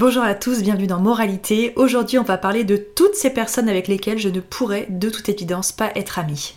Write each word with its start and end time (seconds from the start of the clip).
Bonjour 0.00 0.22
à 0.22 0.34
tous, 0.34 0.62
bienvenue 0.62 0.86
dans 0.86 0.98
Moralité. 0.98 1.74
Aujourd'hui, 1.76 2.18
on 2.18 2.22
va 2.22 2.38
parler 2.38 2.64
de 2.64 2.78
toutes 2.78 3.16
ces 3.16 3.28
personnes 3.28 3.68
avec 3.68 3.86
lesquelles 3.86 4.16
je 4.16 4.30
ne 4.30 4.40
pourrais 4.40 4.86
de 4.88 5.10
toute 5.10 5.28
évidence 5.28 5.72
pas 5.72 5.92
être 5.94 6.18
amie. 6.18 6.54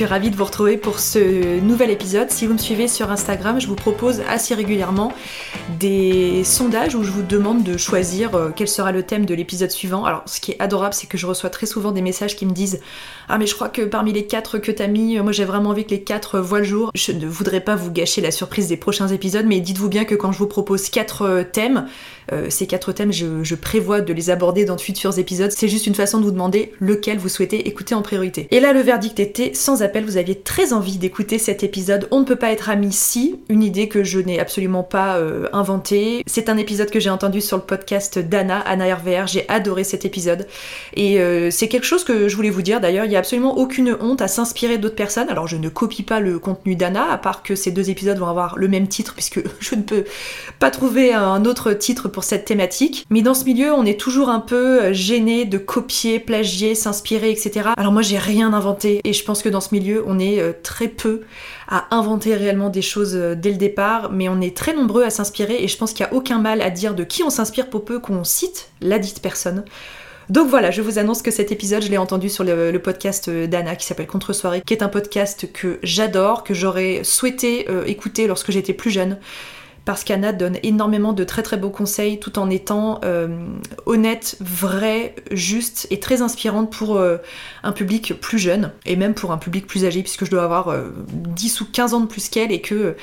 Suis 0.00 0.06
ravie 0.06 0.30
de 0.30 0.36
vous 0.36 0.46
retrouver 0.46 0.78
pour 0.78 0.98
ce 0.98 1.60
nouvel 1.60 1.90
épisode. 1.90 2.30
Si 2.30 2.46
vous 2.46 2.54
me 2.54 2.58
suivez 2.58 2.88
sur 2.88 3.10
Instagram, 3.10 3.60
je 3.60 3.66
vous 3.66 3.74
propose 3.74 4.22
assez 4.30 4.54
régulièrement 4.54 5.12
des 5.78 6.42
sondages 6.42 6.94
où 6.94 7.02
je 7.02 7.10
vous 7.10 7.22
demande 7.22 7.64
de 7.64 7.76
choisir 7.76 8.34
euh, 8.34 8.48
quel 8.54 8.66
sera 8.66 8.92
le 8.92 9.02
thème 9.02 9.26
de 9.26 9.34
l'épisode 9.34 9.70
suivant. 9.70 10.06
Alors, 10.06 10.22
ce 10.24 10.40
qui 10.40 10.52
est 10.52 10.56
adorable, 10.58 10.94
c'est 10.94 11.06
que 11.06 11.18
je 11.18 11.26
reçois 11.26 11.50
très 11.50 11.66
souvent 11.66 11.92
des 11.92 12.00
messages 12.00 12.34
qui 12.34 12.46
me 12.46 12.52
disent 12.52 12.80
Ah, 13.28 13.36
mais 13.36 13.46
je 13.46 13.54
crois 13.54 13.68
que 13.68 13.82
parmi 13.82 14.14
les 14.14 14.26
quatre 14.26 14.56
que 14.56 14.72
t'as 14.72 14.86
mis, 14.86 15.18
euh, 15.18 15.22
moi 15.22 15.32
j'ai 15.32 15.44
vraiment 15.44 15.68
envie 15.68 15.84
que 15.84 15.90
les 15.90 16.02
quatre 16.02 16.40
voient 16.40 16.60
le 16.60 16.64
jour. 16.64 16.90
Je 16.94 17.12
ne 17.12 17.26
voudrais 17.26 17.60
pas 17.60 17.76
vous 17.76 17.90
gâcher 17.90 18.22
la 18.22 18.30
surprise 18.30 18.68
des 18.68 18.78
prochains 18.78 19.08
épisodes, 19.08 19.44
mais 19.46 19.60
dites-vous 19.60 19.90
bien 19.90 20.06
que 20.06 20.14
quand 20.14 20.32
je 20.32 20.38
vous 20.38 20.46
propose 20.46 20.88
quatre 20.88 21.22
euh, 21.22 21.42
thèmes, 21.44 21.86
ces 22.48 22.68
quatre 22.68 22.92
thèmes, 22.92 23.12
je, 23.12 23.54
prévois 23.56 24.00
de 24.00 24.12
les 24.12 24.30
aborder 24.30 24.64
dans 24.64 24.76
de 24.76 24.80
futurs 24.80 25.18
épisodes. 25.18 25.50
C'est 25.50 25.66
juste 25.66 25.88
une 25.88 25.96
façon 25.96 26.18
de 26.18 26.22
vous 26.22 26.30
demander 26.30 26.70
lequel 26.78 27.18
vous 27.18 27.28
souhaitez 27.28 27.66
écouter 27.66 27.96
en 27.96 28.02
priorité. 28.02 28.46
Et 28.52 28.60
là, 28.60 28.72
le 28.72 28.78
verdict 28.78 29.18
était 29.18 29.52
sans 29.52 29.82
appel. 29.82 29.89
Vous 30.04 30.16
aviez 30.16 30.36
très 30.36 30.72
envie 30.72 30.98
d'écouter 30.98 31.38
cet 31.38 31.62
épisode. 31.62 32.08
On 32.10 32.20
ne 32.20 32.24
peut 32.24 32.36
pas 32.36 32.52
être 32.52 32.70
amis 32.70 32.92
si, 32.92 33.40
une 33.48 33.62
idée 33.62 33.88
que 33.88 34.04
je 34.04 34.18
n'ai 34.18 34.40
absolument 34.40 34.82
pas 34.82 35.20
inventée. 35.52 36.22
C'est 36.26 36.48
un 36.48 36.56
épisode 36.56 36.90
que 36.90 37.00
j'ai 37.00 37.10
entendu 37.10 37.40
sur 37.40 37.56
le 37.56 37.62
podcast 37.62 38.18
d'Anna, 38.18 38.58
Anna 38.60 38.94
RVR. 38.94 39.26
J'ai 39.26 39.48
adoré 39.48 39.84
cet 39.84 40.04
épisode. 40.04 40.46
Et 40.94 41.20
euh, 41.20 41.50
c'est 41.50 41.68
quelque 41.68 41.86
chose 41.86 42.04
que 42.04 42.28
je 42.28 42.36
voulais 42.36 42.50
vous 42.50 42.62
dire 42.62 42.80
d'ailleurs. 42.80 43.04
Il 43.04 43.08
n'y 43.08 43.16
a 43.16 43.18
absolument 43.18 43.56
aucune 43.56 43.96
honte 44.00 44.22
à 44.22 44.28
s'inspirer 44.28 44.78
d'autres 44.78 44.96
personnes. 44.96 45.28
Alors 45.28 45.46
je 45.46 45.56
ne 45.56 45.68
copie 45.68 46.02
pas 46.02 46.20
le 46.20 46.38
contenu 46.38 46.76
d'Anna, 46.76 47.10
à 47.10 47.18
part 47.18 47.42
que 47.42 47.54
ces 47.54 47.70
deux 47.70 47.90
épisodes 47.90 48.18
vont 48.18 48.28
avoir 48.28 48.56
le 48.56 48.68
même 48.68 48.88
titre, 48.88 49.14
puisque 49.14 49.40
je 49.60 49.74
ne 49.74 49.82
peux 49.82 50.04
pas 50.58 50.70
trouver 50.70 51.12
un 51.12 51.44
autre 51.44 51.72
titre 51.72 52.08
pour 52.08 52.24
cette 52.24 52.44
thématique. 52.44 53.06
Mais 53.10 53.22
dans 53.22 53.34
ce 53.34 53.44
milieu, 53.44 53.72
on 53.72 53.84
est 53.84 53.98
toujours 53.98 54.28
un 54.28 54.40
peu 54.40 54.92
gêné 54.92 55.44
de 55.44 55.58
copier, 55.58 56.20
plagier, 56.20 56.74
s'inspirer, 56.74 57.30
etc. 57.30 57.70
Alors 57.76 57.92
moi, 57.92 58.02
j'ai 58.02 58.18
rien 58.18 58.52
inventé. 58.52 59.00
Et 59.04 59.12
je 59.12 59.24
pense 59.24 59.42
que 59.42 59.48
dans 59.48 59.60
ce 59.60 59.74
milieu, 59.74 59.79
on 60.06 60.18
est 60.18 60.40
euh, 60.40 60.52
très 60.62 60.88
peu 60.88 61.22
à 61.68 61.94
inventer 61.94 62.34
réellement 62.34 62.70
des 62.70 62.82
choses 62.82 63.14
euh, 63.14 63.34
dès 63.34 63.50
le 63.50 63.56
départ, 63.56 64.10
mais 64.12 64.28
on 64.28 64.40
est 64.40 64.56
très 64.56 64.74
nombreux 64.74 65.04
à 65.04 65.10
s'inspirer 65.10 65.62
et 65.62 65.68
je 65.68 65.76
pense 65.76 65.92
qu'il 65.92 66.04
n'y 66.06 66.12
a 66.12 66.14
aucun 66.14 66.38
mal 66.38 66.60
à 66.62 66.70
dire 66.70 66.94
de 66.94 67.04
qui 67.04 67.22
on 67.22 67.30
s'inspire 67.30 67.68
pour 67.68 67.84
peu 67.84 67.98
qu'on 67.98 68.24
cite 68.24 68.70
la 68.80 68.98
dite 68.98 69.20
personne. 69.22 69.64
Donc 70.28 70.48
voilà, 70.48 70.70
je 70.70 70.80
vous 70.80 70.98
annonce 70.98 71.22
que 71.22 71.30
cet 71.30 71.50
épisode, 71.50 71.82
je 71.82 71.88
l'ai 71.88 71.98
entendu 71.98 72.28
sur 72.28 72.44
le, 72.44 72.78
podcast 72.78 73.28
euh, 73.28 73.46
d'Anna 73.46 73.74
qui 73.76 73.86
s'appelle 73.86 74.06
Contre-soirée, 74.06 74.62
qui 74.64 74.74
est 74.74 74.82
un 74.82 74.88
podcast 74.88 75.52
que 75.52 75.78
j'adore, 75.82 76.44
que 76.44 76.54
j'aurais 76.54 77.02
souhaité 77.02 77.66
écouter 77.86 78.26
lorsque 78.26 78.52
j'étais 78.52 78.74
plus 78.74 78.90
jeune 78.90 79.18
parce 79.84 80.04
qu'Anna 80.04 80.32
donne 80.32 80.58
énormément 80.62 81.12
de 81.12 81.24
très 81.24 81.42
très 81.42 81.56
beaux 81.56 81.70
conseils 81.70 82.20
tout 82.20 82.38
en 82.38 82.50
étant 82.50 83.00
euh, 83.04 83.28
honnête, 83.86 84.36
vraie, 84.40 85.14
juste 85.30 85.86
et 85.90 86.00
très 86.00 86.22
inspirante 86.22 86.70
pour 86.72 86.96
euh, 86.96 87.18
un 87.62 87.72
public 87.72 88.14
plus 88.20 88.38
jeune 88.38 88.72
et 88.86 88.96
même 88.96 89.14
pour 89.14 89.32
un 89.32 89.38
public 89.38 89.66
plus 89.66 89.84
âgé 89.84 90.02
puisque 90.02 90.24
je 90.24 90.30
dois 90.30 90.44
avoir 90.44 90.74
10 91.08 91.60
euh, 91.60 91.64
ou 91.64 91.66
15 91.72 91.94
ans 91.94 92.00
de 92.00 92.06
plus 92.06 92.28
qu'elle 92.28 92.52
et 92.52 92.60
que 92.60 92.96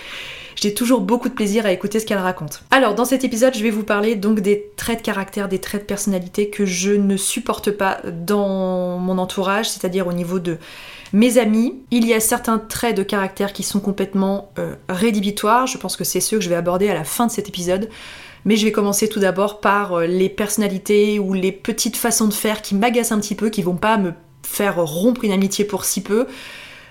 j'ai 0.61 0.73
toujours 0.73 1.01
beaucoup 1.01 1.29
de 1.29 1.33
plaisir 1.33 1.65
à 1.65 1.71
écouter 1.71 1.99
ce 1.99 2.05
qu'elle 2.05 2.17
raconte. 2.17 2.63
Alors 2.71 2.95
dans 2.95 3.05
cet 3.05 3.23
épisode 3.23 3.55
je 3.55 3.63
vais 3.63 3.69
vous 3.69 3.83
parler 3.83 4.15
donc 4.15 4.39
des 4.39 4.71
traits 4.75 4.99
de 4.99 5.03
caractère, 5.03 5.47
des 5.47 5.59
traits 5.59 5.81
de 5.81 5.87
personnalité 5.87 6.49
que 6.49 6.65
je 6.65 6.91
ne 6.91 7.17
supporte 7.17 7.71
pas 7.71 7.99
dans 8.03 8.97
mon 8.97 9.17
entourage, 9.17 9.69
c'est-à-dire 9.69 10.07
au 10.07 10.13
niveau 10.13 10.39
de 10.39 10.57
mes 11.13 11.37
amis, 11.37 11.75
il 11.91 12.05
y 12.05 12.13
a 12.13 12.19
certains 12.19 12.59
traits 12.59 12.97
de 12.97 13.03
caractère 13.03 13.53
qui 13.53 13.63
sont 13.63 13.79
complètement 13.79 14.51
euh, 14.59 14.75
rédhibitoires, 14.89 15.67
je 15.67 15.77
pense 15.77 15.95
que 15.95 16.03
c'est 16.03 16.19
ceux 16.19 16.37
que 16.37 16.43
je 16.43 16.49
vais 16.49 16.55
aborder 16.55 16.89
à 16.89 16.93
la 16.93 17.03
fin 17.05 17.27
de 17.27 17.31
cet 17.31 17.47
épisode. 17.47 17.89
Mais 18.45 18.55
je 18.55 18.65
vais 18.65 18.71
commencer 18.71 19.09
tout 19.09 19.19
d'abord 19.19 19.59
par 19.59 19.93
euh, 19.93 20.05
les 20.05 20.29
personnalités 20.29 21.19
ou 21.19 21.33
les 21.33 21.51
petites 21.51 21.97
façons 21.97 22.27
de 22.27 22.33
faire 22.33 22.61
qui 22.61 22.75
m'agacent 22.75 23.11
un 23.11 23.19
petit 23.19 23.35
peu, 23.35 23.49
qui 23.49 23.61
vont 23.61 23.75
pas 23.75 23.97
me 23.97 24.13
faire 24.43 24.83
rompre 24.83 25.23
une 25.23 25.31
amitié 25.31 25.65
pour 25.65 25.85
si 25.85 26.01
peu. 26.01 26.27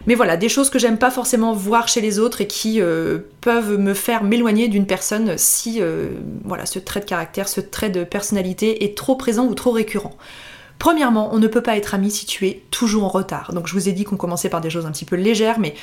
Mais 0.06 0.14
voilà, 0.14 0.36
des 0.36 0.48
choses 0.48 0.70
que 0.70 0.78
j'aime 0.78 0.98
pas 0.98 1.10
forcément 1.10 1.52
voir 1.52 1.88
chez 1.88 2.00
les 2.00 2.18
autres 2.18 2.40
et 2.40 2.46
qui 2.46 2.80
euh, 2.80 3.18
peuvent 3.40 3.78
me 3.78 3.94
faire 3.94 4.22
m'éloigner 4.22 4.68
d'une 4.68 4.86
personne 4.86 5.36
si 5.36 5.80
voilà, 6.44 6.66
ce 6.66 6.78
trait 6.78 7.00
de 7.00 7.06
caractère, 7.06 7.48
ce 7.48 7.60
trait 7.60 7.90
de 7.90 8.04
personnalité 8.04 8.84
est 8.84 8.96
trop 8.96 9.16
présent 9.16 9.46
ou 9.46 9.54
trop 9.54 9.72
récurrent. 9.72 10.16
Premièrement, 10.78 11.30
on 11.32 11.38
ne 11.38 11.46
peut 11.46 11.62
pas 11.62 11.76
être 11.76 11.94
ami 11.94 12.10
si 12.10 12.26
tu 12.26 12.46
es 12.46 12.62
toujours 12.70 13.04
en 13.04 13.08
retard. 13.08 13.52
Donc 13.52 13.66
je 13.66 13.72
vous 13.72 13.88
ai 13.88 13.92
dit 13.92 14.04
qu'on 14.04 14.16
commençait 14.16 14.48
par 14.48 14.60
des 14.60 14.70
choses 14.70 14.86
un 14.86 14.92
petit 14.92 15.04
peu 15.04 15.16
légères, 15.16 15.58
mais 15.58 15.74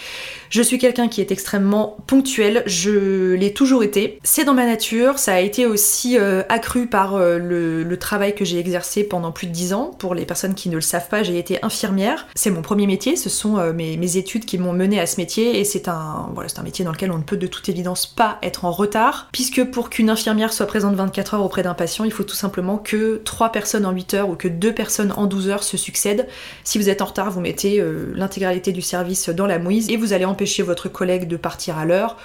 je 0.49 0.61
suis 0.61 0.77
quelqu'un 0.77 1.07
qui 1.07 1.21
est 1.21 1.31
extrêmement 1.31 1.97
ponctuel, 2.07 2.63
je 2.67 3.33
l'ai 3.33 3.53
toujours 3.53 3.83
été. 3.83 4.19
C'est 4.23 4.43
dans 4.43 4.53
ma 4.53 4.65
nature, 4.65 5.17
ça 5.17 5.33
a 5.33 5.39
été 5.39 5.65
aussi 5.65 6.17
euh, 6.17 6.43
accru 6.47 6.87
par 6.87 7.15
euh, 7.15 7.37
le, 7.39 7.97
travail 7.97 8.35
que 8.35 8.43
j'ai 8.43 8.59
exercé 8.59 9.03
pendant 9.03 9.31
plus 9.31 9.47
de 9.47 9.51
10 9.51 9.73
ans. 9.73 9.91
Pour 9.97 10.13
les 10.13 10.25
personnes 10.25 10.55
qui 10.55 10.67
ne 10.69 10.75
le 10.75 10.81
savent 10.81 11.07
pas, 11.07 11.23
j'ai 11.23 11.37
été 11.37 11.63
infirmière. 11.63 12.27
C'est 12.35 12.49
mon 12.49 12.61
premier 12.61 12.85
métier, 12.85 13.15
ce 13.15 13.29
sont 13.29 13.57
euh, 13.57 13.71
mes, 13.71 14.17
études 14.17 14.45
qui 14.45 14.57
m'ont 14.57 14.73
mené 14.73 14.99
à 14.99 15.05
ce 15.05 15.17
métier 15.17 15.59
et 15.59 15.63
c'est 15.63 15.87
un, 15.87 16.29
voilà, 16.33 16.49
c'est 16.49 16.59
un 16.59 16.63
métier 16.63 16.83
dans 16.83 16.91
lequel 16.91 17.11
on 17.11 17.17
ne 17.17 17.23
peut 17.23 17.37
de 17.37 17.47
toute 17.47 17.69
évidence 17.69 18.05
pas 18.05 18.37
être 18.43 18.65
en 18.65 18.71
retard, 18.71 19.29
puisque 19.31 19.63
pour 19.63 19.89
qu'une 19.89 20.09
infirmière 20.09 20.53
soit 20.53 20.65
présente 20.65 20.95
24 20.95 21.35
heures 21.35 21.43
auprès 21.43 21.63
d'un 21.63 21.73
patient, 21.73 22.03
il 22.03 22.11
faut 22.11 22.23
tout 22.23 22.35
simplement 22.35 22.77
que 22.77 23.21
3 23.23 23.51
personnes 23.51 23.85
en 23.85 23.91
8 23.91 24.13
heures 24.15 24.29
ou 24.29 24.35
que 24.35 24.47
2 24.47 24.73
personnes 24.73 24.82
personnes 24.83 25.13
en 25.15 25.27
12 25.27 25.47
heures 25.47 25.63
se 25.63 25.77
succèdent. 25.77 26.27
Si 26.65 26.77
vous 26.77 26.89
êtes 26.89 27.01
en 27.01 27.05
retard, 27.05 27.31
vous 27.31 27.39
mettez 27.39 27.79
euh, 27.79 28.11
l'intégralité 28.15 28.73
du 28.73 28.81
service 28.81 29.29
dans 29.29 29.47
la 29.47 29.57
mouise 29.57 29.89
et 29.89 29.95
vous 29.95 30.11
allez 30.11 30.25
empêcher 30.25 30.61
votre 30.61 30.89
collègue 30.89 31.25
de 31.25 31.37
partir 31.37 31.77
à 31.77 31.85
l'heure. 31.85 32.17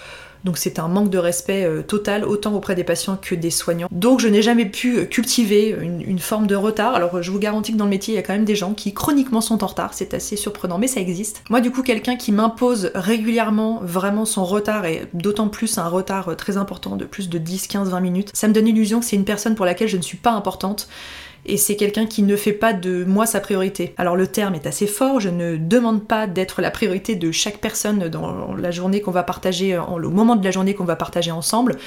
Donc 0.42 0.58
c'est 0.58 0.80
un 0.80 0.88
manque 0.88 1.10
de 1.10 1.18
respect 1.18 1.64
euh, 1.64 1.82
total, 1.82 2.24
autant 2.24 2.52
auprès 2.54 2.74
des 2.74 2.82
patients 2.82 3.16
que 3.16 3.36
des 3.36 3.52
soignants. 3.52 3.86
Donc 3.92 4.18
je 4.18 4.26
n'ai 4.26 4.42
jamais 4.42 4.66
pu 4.66 4.98
euh, 4.98 5.04
cultiver 5.04 5.76
une, 5.80 6.18
forme 6.18 6.48
de 6.48 6.56
retard. 6.56 6.96
Alors 6.96 7.22
je 7.22 7.30
vous 7.30 7.38
garantis 7.38 7.72
que 7.72 7.76
dans 7.76 7.84
le 7.84 7.90
métier, 7.90 8.14
il 8.14 8.16
y 8.16 8.18
a 8.18 8.24
quand 8.24 8.32
même 8.32 8.44
des 8.44 8.56
gens 8.56 8.74
qui 8.74 8.92
chroniquement 8.92 9.40
sont 9.40 9.62
en 9.62 9.68
retard. 9.68 9.94
C'est 9.94 10.14
assez 10.14 10.34
surprenant, 10.34 10.78
mais 10.78 10.88
ça 10.88 10.98
existe. 10.98 11.44
Moi 11.50 11.60
du 11.60 11.70
coup, 11.70 11.84
quelqu'un 11.84 12.16
qui 12.16 12.32
m'impose 12.32 12.90
régulièrement 12.96 13.78
vraiment 13.84 14.24
son 14.24 14.44
retard, 14.44 14.84
et 14.84 15.06
d'autant 15.14 15.46
plus 15.46 15.78
un 15.78 15.86
retard 15.86 16.34
très 16.36 16.56
important 16.56 16.96
de 16.96 17.04
plus 17.04 17.28
de 17.28 17.38
10, 17.38 17.68
15, 17.68 17.90
20 17.90 18.00
minutes, 18.00 18.30
ça 18.34 18.48
me 18.48 18.52
donne 18.52 18.64
l'illusion 18.64 18.98
que 18.98 19.06
c'est 19.06 19.16
une 19.16 19.24
personne 19.24 19.54
pour 19.54 19.64
laquelle 19.64 19.88
je 19.88 19.96
ne 19.96 20.02
suis 20.02 20.18
pas 20.18 20.32
importante 20.32 20.88
et 21.46 21.56
c'est 21.56 21.76
quelqu'un 21.76 22.06
qui 22.06 22.22
ne 22.22 22.36
fait 22.36 22.52
pas 22.52 22.72
de 22.72 23.04
moi 23.04 23.26
sa 23.26 23.40
priorité. 23.40 23.94
Alors 23.96 24.16
le 24.16 24.26
terme 24.26 24.54
est 24.54 24.66
assez 24.66 24.86
fort, 24.86 25.20
je 25.20 25.28
ne 25.28 25.56
demande 25.56 26.06
pas 26.06 26.26
d'être 26.26 26.60
la 26.60 26.70
priorité 26.70 27.16
de 27.16 27.32
chaque 27.32 27.58
personne 27.58 28.08
dans 28.08 28.54
la 28.54 28.70
journée 28.70 29.00
qu'on 29.00 29.10
va 29.10 29.22
partager, 29.22 29.78
au 29.78 30.10
moment 30.10 30.36
de 30.36 30.44
la 30.44 30.50
journée 30.50 30.74
qu'on 30.74 30.84
va 30.84 30.96
partager 30.96 31.30
ensemble, 31.30 31.78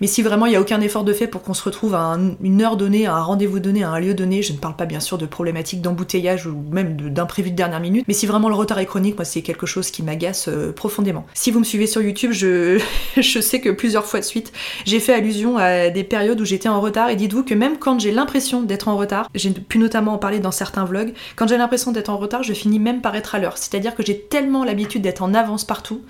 mais 0.00 0.06
si 0.06 0.22
vraiment 0.22 0.46
il 0.46 0.50
n'y 0.50 0.56
a 0.56 0.60
aucun 0.60 0.80
effort 0.80 1.04
de 1.04 1.12
fait 1.12 1.26
pour 1.26 1.42
qu'on 1.42 1.54
se 1.54 1.62
retrouve 1.62 1.94
à 1.94 2.16
une 2.42 2.62
heure 2.62 2.76
donnée, 2.76 3.06
à 3.06 3.14
un 3.14 3.22
rendez-vous 3.22 3.60
donné, 3.60 3.84
à 3.84 3.90
un 3.90 4.00
lieu 4.00 4.14
donné, 4.14 4.42
je 4.42 4.52
ne 4.52 4.58
parle 4.58 4.76
pas 4.76 4.86
bien 4.86 5.00
sûr 5.00 5.18
de 5.18 5.26
problématiques 5.26 5.80
d'embouteillage 5.80 6.46
ou 6.46 6.56
même 6.70 6.96
d'imprévu 6.96 7.50
de 7.50 7.56
dernière 7.56 7.80
minute, 7.80 8.04
mais 8.08 8.14
si 8.14 8.26
vraiment 8.26 8.48
le 8.48 8.54
retard 8.54 8.78
est 8.78 8.86
chronique, 8.86 9.16
moi 9.16 9.24
c'est 9.24 9.42
quelque 9.42 9.66
chose 9.66 9.90
qui 9.90 10.02
m'agace 10.02 10.48
euh, 10.48 10.72
profondément. 10.72 11.24
Si 11.34 11.50
vous 11.50 11.58
me 11.58 11.64
suivez 11.64 11.86
sur 11.86 12.02
YouTube, 12.02 12.32
je, 12.32 12.80
je 13.16 13.40
sais 13.40 13.60
que 13.60 13.70
plusieurs 13.70 14.04
fois 14.04 14.20
de 14.20 14.24
suite, 14.24 14.52
j'ai 14.84 15.00
fait 15.00 15.14
allusion 15.14 15.56
à 15.58 15.90
des 15.90 16.04
périodes 16.04 16.40
où 16.40 16.44
j'étais 16.44 16.68
en 16.68 16.80
retard 16.80 17.10
et 17.10 17.16
dites-vous 17.16 17.44
que 17.44 17.54
même 17.54 17.78
quand 17.78 18.00
j'ai 18.00 18.10
l'impression 18.10 18.62
d'être 18.62 18.88
en 18.88 18.93
retard, 18.96 19.28
j'ai 19.34 19.50
pu 19.50 19.78
notamment 19.78 20.14
en 20.14 20.18
parler 20.18 20.38
dans 20.38 20.50
certains 20.50 20.84
vlogs, 20.84 21.14
quand 21.36 21.48
j'ai 21.48 21.56
l'impression 21.56 21.92
d'être 21.92 22.08
en 22.08 22.16
retard, 22.16 22.42
je 22.42 22.52
finis 22.52 22.78
même 22.78 23.00
par 23.00 23.16
être 23.16 23.34
à 23.34 23.38
l'heure. 23.38 23.58
C'est-à-dire 23.58 23.94
que 23.94 24.04
j'ai 24.04 24.20
tellement 24.20 24.64
l'habitude 24.64 25.02
d'être 25.02 25.22
en 25.22 25.34
avance 25.34 25.64
partout 25.64 26.02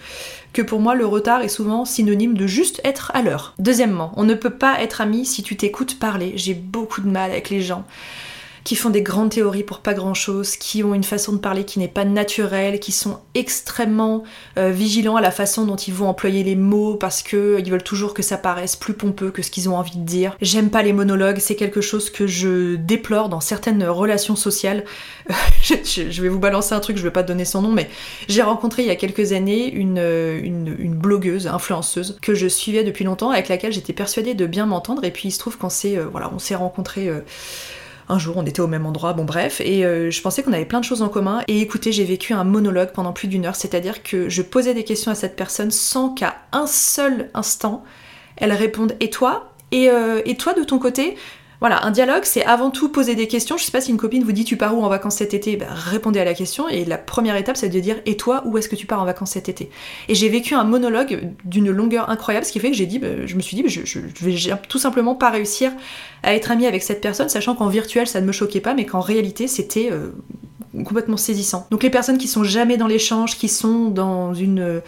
que 0.53 0.63
pour 0.63 0.81
moi 0.81 0.95
le 0.95 1.07
retard 1.07 1.43
est 1.43 1.49
souvent 1.49 1.85
synonyme 1.85 2.37
de 2.37 2.47
juste 2.47 2.81
être 2.85 3.11
à 3.15 3.23
l'heure. 3.23 3.55
Deuxièmement, 3.59 4.13
on 4.17 4.25
ne 4.25 4.35
peut 4.35 4.51
pas 4.51 4.81
être 4.81 5.01
ami 5.01 5.27
si 5.27 5.43
tu 5.43 5.57
t'écoutes 5.57 5.99
parler. 5.99 6.33
J'ai 6.37 6.55
beaucoup 6.55 7.01
de 7.01 7.09
mal 7.09 7.31
avec 7.31 7.51
les 7.51 7.61
gens 7.61 7.85
qui 8.65 8.77
font 8.77 8.89
des 8.89 9.03
grandes 9.03 9.31
théories 9.31 9.63
pour 9.63 9.81
pas 9.81 9.93
grand 9.93 10.15
chose, 10.15 10.57
qui 10.57 10.83
ont 10.83 10.95
une 10.95 11.05
façon 11.05 11.35
de 11.35 11.39
parler 11.39 11.65
qui 11.65 11.79
n'est 11.79 11.87
pas 11.87 12.07
naturelle, 12.07 12.81
qui 12.81 12.93
sont 12.93 13.21
extrêmement 13.35 14.25
euh, 14.57 14.71
vigilants 14.71 15.17
à 15.17 15.21
la 15.21 15.31
façon 15.31 15.67
dont 15.67 15.77
ils 15.77 15.93
vont 15.93 16.09
employer 16.09 16.43
les 16.43 16.57
mots 16.57 16.97
parce 16.97 17.23
que 17.23 17.59
ils 17.59 17.71
veulent 17.71 17.83
toujours 17.83 18.15
que 18.15 18.23
ça 18.23 18.39
paraisse 18.39 18.75
plus 18.75 18.95
pompeux 18.95 19.31
que 19.31 19.43
ce 19.43 19.51
qu'ils 19.51 19.69
ont 19.69 19.77
envie 19.77 19.99
de 19.99 20.05
dire. 20.05 20.37
J'aime 20.41 20.71
pas 20.71 20.83
les 20.83 20.95
monologues, 20.95 21.39
c'est 21.41 21.57
quelque 21.57 21.83
chose 21.83 22.09
que 22.09 22.27
je 22.27 22.77
déplore 22.77 23.29
dans 23.29 23.41
certaines 23.41 23.85
relations 23.85 24.37
sociales. 24.37 24.85
je, 25.63 26.23
vais 26.23 26.29
vous 26.29 26.39
balancer 26.39 26.75
un 26.75 26.81
truc, 26.81 26.97
je 26.97 27.03
vais 27.03 27.11
pas 27.11 27.23
donner 27.23 27.45
son 27.45 27.61
nom, 27.61 27.73
mais 27.73 27.91
j'ai 28.29 28.43
rencontré 28.43 28.83
il 28.83 28.89
y 28.89 28.91
a 28.91 28.97
quelques 28.97 29.33
années 29.33 29.71
une, 29.71 29.99
une, 29.99 30.95
blogueuse, 30.95 31.47
influenceuse 31.49 32.19
que 32.23 32.35
je 32.35 32.47
suivais 32.47 32.83
depuis 32.83 33.05
longtemps, 33.05 33.31
avec 33.31 33.49
laquelle 33.49 33.73
j'étais 33.73 33.93
persuadée 33.93 34.33
de 34.33 34.47
bien 34.47 34.65
m'entendre, 34.65 35.05
et 35.05 35.11
puis 35.11 35.29
il 35.29 35.33
se 35.33 35.39
trouve 35.39 35.59
qu'on 35.59 35.69
s'est 35.69 35.99
euh, 35.99 36.07
voilà, 36.11 36.31
on 36.35 36.39
s'est 36.39 36.55
rencontrés. 36.55 37.09
Euh, 37.09 37.21
un 38.09 38.19
jour 38.19 38.37
on 38.37 38.45
était 38.45 38.61
au 38.61 38.67
même 38.67 38.87
endroit, 38.87 39.13
bon 39.13 39.25
bref, 39.25 39.61
et 39.61 39.85
euh, 39.85 40.11
je 40.11 40.21
pensais 40.21 40.43
qu'on 40.43 40.53
avait 40.53 40.65
plein 40.65 40.81
de 40.81 40.85
choses 40.85 41.03
en 41.03 41.09
commun. 41.09 41.43
Et 41.49 41.61
écoutez, 41.61 41.93
j'ai 41.93 42.05
vécu 42.05 42.33
un 42.33 42.45
monologue 42.45 42.93
pendant 42.93 43.13
plus 43.13 43.29
d'une 43.29 43.47
heure, 43.47 43.57
c'est-à-dire 43.57 44.03
que 44.03 44.29
je 44.29 44.43
posais 44.43 44.75
des 44.75 44.85
questions 44.85 45.11
à 45.11 45.15
cette 45.15 45.37
personne 45.37 45.71
sans 45.71 46.11
qu'à 46.11 46.37
un 46.53 46.67
seul 46.67 47.31
instant 47.35 47.85
elle 48.37 48.53
réponde 48.53 48.97
Et 49.01 49.11
toi? 49.11 49.51
Euh, 49.75 50.23
et 50.25 50.37
toi 50.37 50.53
de 50.53 50.63
ton 50.63 50.79
côté 50.79 51.17
Voilà, 51.65 51.83
un 51.87 51.93
dialogue, 51.93 52.25
c'est 52.25 52.45
avant 52.45 52.71
tout 52.71 52.91
poser 52.91 53.15
des 53.15 53.27
questions. 53.27 53.57
Je 53.57 53.65
sais 53.65 53.73
pas 53.73 53.81
si 53.81 53.91
une 53.91 53.97
copine 53.97 54.23
vous 54.23 54.33
dit 54.33 54.45
tu 54.45 54.59
pars 54.59 54.77
où 54.77 54.85
en 54.85 54.89
vacances 54.91 55.17
cet 55.17 55.33
été, 55.33 55.57
bah, 55.57 55.65
répondez 55.71 56.21
à 56.21 56.25
la 56.27 56.35
question. 56.35 56.69
Et 56.69 56.85
la 56.85 56.99
première 56.99 57.37
étape, 57.37 57.57
c'est 57.57 57.71
de 57.71 57.81
dire 57.81 57.97
et 58.05 58.19
toi, 58.19 58.43
où 58.45 58.59
est-ce 58.59 58.69
que 58.69 58.77
tu 58.77 58.85
pars 58.85 59.01
en 59.01 59.07
vacances 59.07 59.31
cet 59.31 59.49
été? 59.49 59.71
Et 60.11 60.15
j'ai 60.15 60.29
vécu 60.29 60.53
un 60.53 60.65
monologue 60.65 61.33
d'une 61.47 61.71
longueur 61.71 62.11
incroyable, 62.11 62.45
ce 62.45 62.53
qui 62.53 62.61
fait 62.61 62.71
que 62.71 62.77
j'ai 62.77 62.85
dit, 62.85 62.99
bah, 62.99 63.25
je 63.25 63.35
me 63.35 63.41
suis 63.41 63.57
dit, 63.57 63.63
bah, 63.63 63.71
je, 63.71 63.99
vais 63.99 64.57
tout 64.69 64.77
simplement 64.77 65.15
pas 65.15 65.31
réussir 65.31 65.73
à 66.23 66.35
être 66.35 66.51
amie 66.51 66.67
avec 66.67 66.83
cette 66.83 67.01
personne, 67.01 67.31
sachant 67.31 67.55
qu'en 67.55 67.69
virtuel 67.69 68.07
ça 68.07 68.21
ne 68.21 68.27
me 68.27 68.33
choquait 68.33 68.61
pas, 68.61 68.75
mais 68.75 68.85
qu'en 68.85 69.01
réalité 69.01 69.49
c'était 69.49 69.89
euh, 69.91 70.11
complètement 70.85 71.17
saisissant. 71.17 71.67
Donc 71.71 71.83
les 71.83 71.89
personnes 71.89 72.19
qui 72.19 72.29
sont 72.29 72.45
jamais 72.45 72.77
dans 72.77 72.89
l'échange, 72.89 73.39
qui 73.39 73.49
sont 73.49 73.89
dans 73.89 74.35
une 74.35 74.83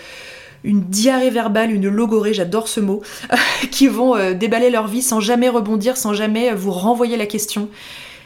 une 0.67 0.83
diarrhée 0.83 1.31
verbale, 1.31 1.71
une 1.71 1.89
logorée, 1.89 2.35
j'adore 2.35 2.69
ce 2.69 2.81
mot, 2.81 3.01
qui 3.71 3.89
vont 3.89 4.17
euh, 4.17 4.35
déballer 4.35 4.69
leur 4.69 4.89
vie 4.89 5.03
sans 5.03 5.21
jamais 5.21 5.49
rebondir, 5.49 5.97
sans 5.97 6.13
jamais 6.13 6.53
vous 6.53 6.73
renvoyer 6.73 7.17
la 7.17 7.27
question 7.27 7.71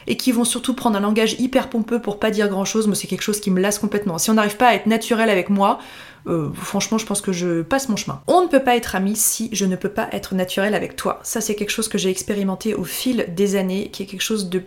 et 0.06 0.16
qui 0.16 0.32
vont 0.32 0.44
surtout 0.44 0.74
prendre 0.74 0.96
un 0.96 1.00
langage 1.00 1.36
hyper 1.38 1.68
pompeux 1.68 2.00
pour 2.00 2.18
pas 2.18 2.30
dire 2.30 2.48
grand 2.48 2.64
chose, 2.64 2.86
moi 2.86 2.96
c'est 2.96 3.06
quelque 3.06 3.22
chose 3.22 3.38
qui 3.38 3.50
me 3.50 3.60
lasse 3.60 3.78
complètement. 3.78 4.18
Si 4.18 4.30
on 4.30 4.34
n'arrive 4.34 4.56
pas 4.56 4.68
à 4.68 4.74
être 4.74 4.86
naturel 4.86 5.28
avec 5.30 5.50
moi, 5.50 5.78
euh, 6.26 6.48
franchement 6.54 6.98
je 6.98 7.06
pense 7.06 7.20
que 7.20 7.32
je 7.32 7.62
passe 7.62 7.88
mon 7.88 7.96
chemin. 7.96 8.22
On 8.26 8.42
ne 8.42 8.48
peut 8.48 8.62
pas 8.62 8.76
être 8.76 8.96
ami 8.96 9.14
si 9.14 9.50
je 9.52 9.66
ne 9.66 9.76
peux 9.76 9.90
pas 9.90 10.08
être 10.12 10.34
naturel 10.34 10.74
avec 10.74 10.96
toi. 10.96 11.20
Ça 11.22 11.40
c'est 11.40 11.54
quelque 11.54 11.70
chose 11.70 11.88
que 11.88 11.98
j'ai 11.98 12.10
expérimenté 12.10 12.74
au 12.74 12.84
fil 12.84 13.26
des 13.36 13.56
années, 13.56 13.90
qui 13.92 14.02
est 14.02 14.06
quelque 14.06 14.22
chose 14.22 14.48
de 14.48 14.62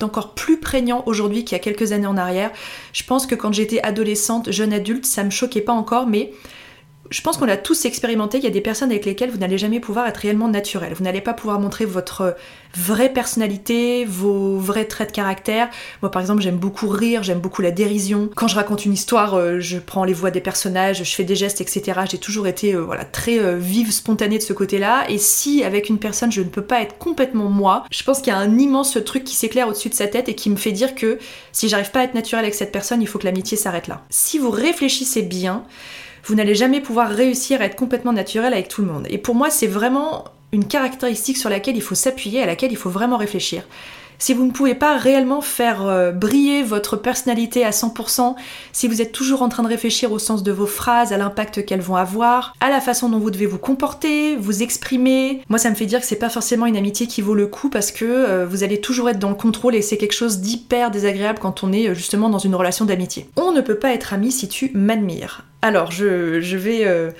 d'encore 0.00 0.34
plus 0.34 0.58
prégnant 0.58 1.04
aujourd'hui 1.06 1.44
qu'il 1.44 1.56
y 1.56 1.60
a 1.60 1.62
quelques 1.62 1.92
années 1.92 2.08
en 2.08 2.16
arrière. 2.16 2.50
Je 2.92 3.04
pense 3.04 3.26
que 3.26 3.36
quand 3.36 3.52
j'étais 3.52 3.80
adolescente, 3.82 4.50
jeune 4.50 4.72
adulte, 4.72 5.06
ça 5.06 5.22
me 5.22 5.30
choquait 5.30 5.60
pas 5.60 5.72
encore, 5.72 6.08
mais 6.08 6.32
je 7.10 7.20
pense 7.20 7.36
qu'on 7.36 7.48
a 7.48 7.56
tous 7.56 7.84
expérimenté, 7.84 8.38
il 8.38 8.44
y 8.44 8.46
a 8.46 8.50
des 8.50 8.60
personnes 8.60 8.90
avec 8.90 9.04
lesquelles 9.04 9.30
vous 9.30 9.38
n'allez 9.38 9.58
jamais 9.58 9.80
pouvoir 9.80 10.06
être 10.06 10.18
réellement 10.18 10.48
naturel. 10.48 10.94
Vous 10.94 11.04
n'allez 11.04 11.20
pas 11.20 11.34
pouvoir 11.34 11.60
montrer 11.60 11.84
votre 11.84 12.34
vraie 12.76 13.12
personnalité, 13.12 14.04
vos 14.04 14.56
vrais 14.56 14.84
traits 14.84 15.10
de 15.10 15.14
caractère. 15.14 15.68
Moi 16.02 16.10
par 16.10 16.22
exemple 16.22 16.42
j'aime 16.42 16.56
beaucoup 16.56 16.88
rire, 16.88 17.22
j'aime 17.22 17.40
beaucoup 17.40 17.62
la 17.62 17.70
dérision. 17.70 18.30
Quand 18.34 18.48
je 18.48 18.56
raconte 18.56 18.84
une 18.84 18.92
histoire, 18.92 19.34
euh, 19.34 19.60
je 19.60 19.78
prends 19.78 20.04
les 20.04 20.12
voix 20.12 20.30
des 20.30 20.40
personnages, 20.40 21.04
je 21.04 21.14
fais 21.14 21.24
des 21.24 21.36
gestes, 21.36 21.60
etc. 21.60 22.00
J'ai 22.10 22.18
toujours 22.18 22.46
été 22.46 22.74
euh, 22.74 22.80
voilà, 22.80 23.04
très 23.04 23.38
euh, 23.38 23.56
vive, 23.56 23.92
spontanée 23.92 24.38
de 24.38 24.42
ce 24.42 24.52
côté-là. 24.52 25.04
Et 25.08 25.18
si 25.18 25.62
avec 25.62 25.88
une 25.88 25.98
personne 25.98 26.32
je 26.32 26.40
ne 26.40 26.48
peux 26.48 26.64
pas 26.64 26.80
être 26.80 26.98
complètement 26.98 27.48
moi, 27.48 27.84
je 27.90 28.02
pense 28.02 28.18
qu'il 28.18 28.32
y 28.32 28.36
a 28.36 28.38
un 28.38 28.58
immense 28.58 28.98
truc 29.04 29.24
qui 29.24 29.34
s'éclaire 29.34 29.68
au-dessus 29.68 29.88
de 29.88 29.94
sa 29.94 30.06
tête 30.06 30.28
et 30.28 30.34
qui 30.34 30.50
me 30.50 30.56
fait 30.56 30.72
dire 30.72 30.94
que 30.94 31.18
si 31.52 31.68
j'arrive 31.68 31.90
pas 31.90 32.00
à 32.00 32.04
être 32.04 32.14
naturel 32.14 32.44
avec 32.44 32.54
cette 32.54 32.72
personne, 32.72 33.02
il 33.02 33.06
faut 33.06 33.18
que 33.18 33.24
l'amitié 33.24 33.56
s'arrête 33.56 33.88
là. 33.88 34.02
Si 34.10 34.38
vous 34.38 34.50
réfléchissez 34.50 35.22
bien, 35.22 35.64
vous 36.24 36.34
n'allez 36.34 36.54
jamais 36.54 36.80
pouvoir 36.80 37.08
réussir 37.08 37.60
à 37.60 37.64
être 37.64 37.76
complètement 37.76 38.12
naturel 38.12 38.52
avec 38.52 38.68
tout 38.68 38.82
le 38.82 38.88
monde. 38.88 39.06
Et 39.10 39.18
pour 39.18 39.34
moi, 39.34 39.50
c'est 39.50 39.66
vraiment 39.66 40.24
une 40.52 40.66
caractéristique 40.66 41.36
sur 41.36 41.50
laquelle 41.50 41.76
il 41.76 41.82
faut 41.82 41.94
s'appuyer, 41.94 42.42
à 42.42 42.46
laquelle 42.46 42.72
il 42.72 42.76
faut 42.76 42.90
vraiment 42.90 43.16
réfléchir. 43.16 43.64
Si 44.18 44.32
vous 44.32 44.46
ne 44.46 44.52
pouvez 44.52 44.74
pas 44.74 44.96
réellement 44.96 45.40
faire 45.40 45.86
euh, 45.86 46.12
briller 46.12 46.62
votre 46.62 46.96
personnalité 46.96 47.64
à 47.64 47.70
100%, 47.70 48.36
si 48.72 48.88
vous 48.88 49.02
êtes 49.02 49.12
toujours 49.12 49.42
en 49.42 49.48
train 49.48 49.62
de 49.62 49.68
réfléchir 49.68 50.12
au 50.12 50.18
sens 50.18 50.42
de 50.42 50.52
vos 50.52 50.66
phrases, 50.66 51.12
à 51.12 51.16
l'impact 51.16 51.66
qu'elles 51.66 51.80
vont 51.80 51.96
avoir, 51.96 52.54
à 52.60 52.70
la 52.70 52.80
façon 52.80 53.08
dont 53.08 53.18
vous 53.18 53.30
devez 53.30 53.46
vous 53.46 53.58
comporter, 53.58 54.36
vous 54.36 54.62
exprimer, 54.62 55.42
moi 55.48 55.58
ça 55.58 55.68
me 55.68 55.74
fait 55.74 55.86
dire 55.86 56.00
que 56.00 56.06
c'est 56.06 56.16
pas 56.16 56.28
forcément 56.28 56.66
une 56.66 56.76
amitié 56.76 57.06
qui 57.06 57.22
vaut 57.22 57.34
le 57.34 57.46
coup 57.48 57.68
parce 57.68 57.90
que 57.90 58.04
euh, 58.04 58.46
vous 58.46 58.62
allez 58.62 58.80
toujours 58.80 59.10
être 59.10 59.18
dans 59.18 59.30
le 59.30 59.34
contrôle 59.34 59.74
et 59.74 59.82
c'est 59.82 59.96
quelque 59.96 60.14
chose 60.14 60.38
d'hyper 60.38 60.90
désagréable 60.90 61.38
quand 61.40 61.64
on 61.64 61.72
est 61.72 61.88
euh, 61.88 61.94
justement 61.94 62.30
dans 62.30 62.38
une 62.38 62.54
relation 62.54 62.84
d'amitié. 62.84 63.28
On 63.36 63.52
ne 63.52 63.60
peut 63.60 63.78
pas 63.78 63.92
être 63.92 64.14
ami 64.14 64.30
si 64.30 64.48
tu 64.48 64.70
m'admires. 64.74 65.44
Alors, 65.64 65.90
je, 65.90 66.56
vais 66.56 66.84
euh, 66.84 67.10